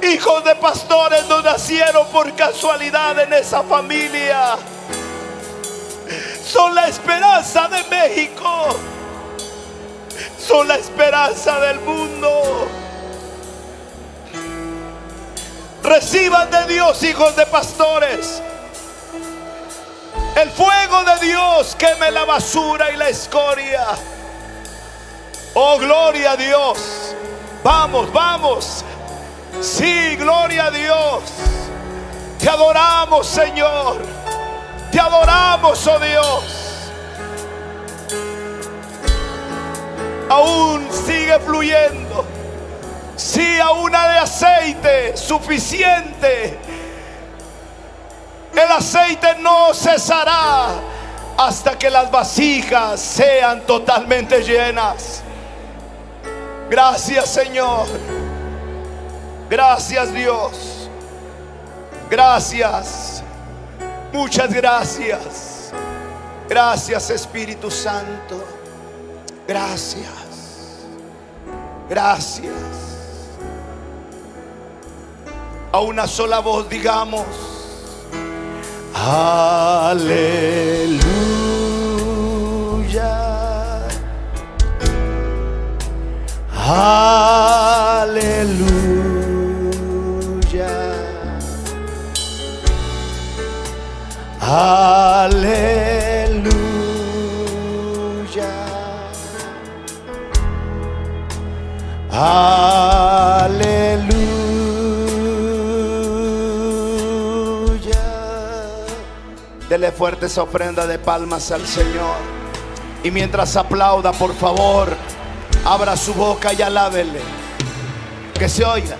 Hijos 0.05 0.45
de 0.45 0.55
pastores 0.55 1.27
no 1.29 1.43
nacieron 1.43 2.07
por 2.13 2.33
casualidad 2.37 3.19
en 3.19 3.33
esa 3.33 3.65
familia 3.65 4.57
son 6.47 6.75
la 6.75 6.89
esperanza 6.89 7.69
de 7.69 7.83
México. 7.85 8.69
son 10.39 10.69
la 10.69 10.77
esperanza 10.77 11.59
del 11.61 11.81
mundo. 11.81 12.69
Reciban 15.83 16.51
de 16.51 16.67
Dios, 16.67 17.03
hijos 17.03 17.35
de 17.37 17.47
pastores. 17.47 18.43
El 20.37 20.51
fuego 20.51 21.05
de 21.05 21.27
Dios 21.27 21.77
queme 21.77 22.11
la 22.11 22.25
basura 22.25 22.91
y 22.91 22.97
la 22.97 23.09
escoria. 23.09 23.87
Oh, 25.55 25.79
gloria 25.79 26.33
a 26.33 26.37
Dios. 26.37 26.79
Vamos, 27.63 28.13
vamos. 28.13 28.85
Sí, 29.61 30.17
gloria 30.17 30.67
a 30.67 30.71
Dios. 30.71 31.23
Te 32.39 32.49
adoramos, 32.49 33.27
Señor. 33.27 34.24
Te 34.95 35.01
adoramos, 35.01 35.85
oh 35.89 35.99
Dios. 35.99 36.93
Aún 40.29 40.89
sigue 40.93 41.37
fluyendo. 41.41 42.25
Sí, 43.17 43.59
aún 43.59 43.93
hay 43.93 44.19
aceite 44.19 45.17
suficiente. 45.17 46.57
El 48.53 48.71
aceite 48.71 49.35
no 49.41 49.75
cesará 49.75 50.69
hasta 51.39 51.77
que 51.77 51.91
las 51.91 52.09
vasijas 52.09 53.01
sean 53.01 53.63
totalmente 53.63 54.45
llenas. 54.45 55.25
Gracias 56.71 57.31
Señor. 57.31 57.89
Gracias 59.51 60.15
Dios. 60.15 60.89
Gracias. 62.09 63.14
Muchas 64.15 64.55
gracias. 64.55 65.73
Gracias 66.49 67.11
Espíritu 67.11 67.69
Santo. 67.69 68.45
Gracias. 69.49 70.87
Gracias. 71.91 72.53
A 75.73 75.81
una 75.81 76.07
sola 76.07 76.39
voz 76.39 76.69
digamos. 76.69 77.27
Aleluya. 78.95 80.15
Fuerte 109.95 110.27
esa 110.27 110.43
ofrenda 110.43 110.87
de 110.87 110.99
palmas 110.99 111.51
al 111.51 111.67
Señor. 111.67 112.17
Y 113.03 113.11
mientras 113.11 113.57
aplauda, 113.57 114.13
por 114.13 114.35
favor, 114.35 114.95
abra 115.65 115.97
su 115.97 116.13
boca 116.15 116.53
y 116.53 116.61
alábele. 116.61 117.21
Que 118.35 118.49
se 118.49 118.65
oiga. 118.65 118.97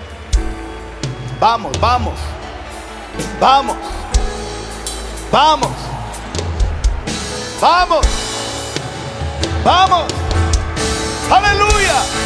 Vamos, 1.39 1.79
vamos. 1.79 2.13
Vamos. 3.39 3.77
Vamos. 5.31 5.71
Vamos. 7.61 8.05
Vamos. 9.63 10.03
Aleluya. 11.29 12.24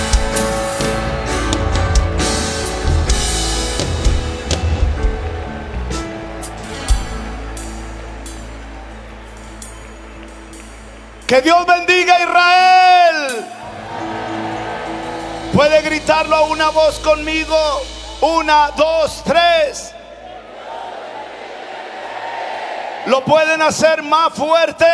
Que 11.29 11.43
Dios 11.43 11.63
bendiga 11.63 12.15
a 12.15 12.23
Israel. 12.23 13.45
Puede 15.53 15.83
gritarlo 15.83 16.35
a 16.35 16.41
una 16.45 16.69
voz 16.69 16.97
conmigo. 17.01 17.55
Una, 18.21 18.71
dos, 18.75 19.21
tres. 19.23 19.93
Lo 23.05 23.23
pueden 23.23 23.61
hacer 23.61 24.01
más 24.01 24.33
fuerte. 24.33 24.87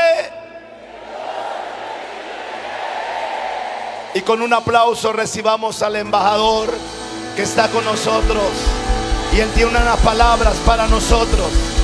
Y 4.14 4.20
con 4.20 4.42
un 4.42 4.52
aplauso 4.52 5.14
recibamos 5.14 5.82
al 5.82 5.96
embajador 5.96 6.74
que 7.38 7.44
está 7.44 7.70
con 7.70 7.86
nosotros. 7.86 8.44
Y 9.34 9.40
él 9.40 9.50
tiene 9.54 9.70
unas 9.70 10.00
palabras 10.02 10.58
para 10.66 10.86
nosotros. 10.88 11.75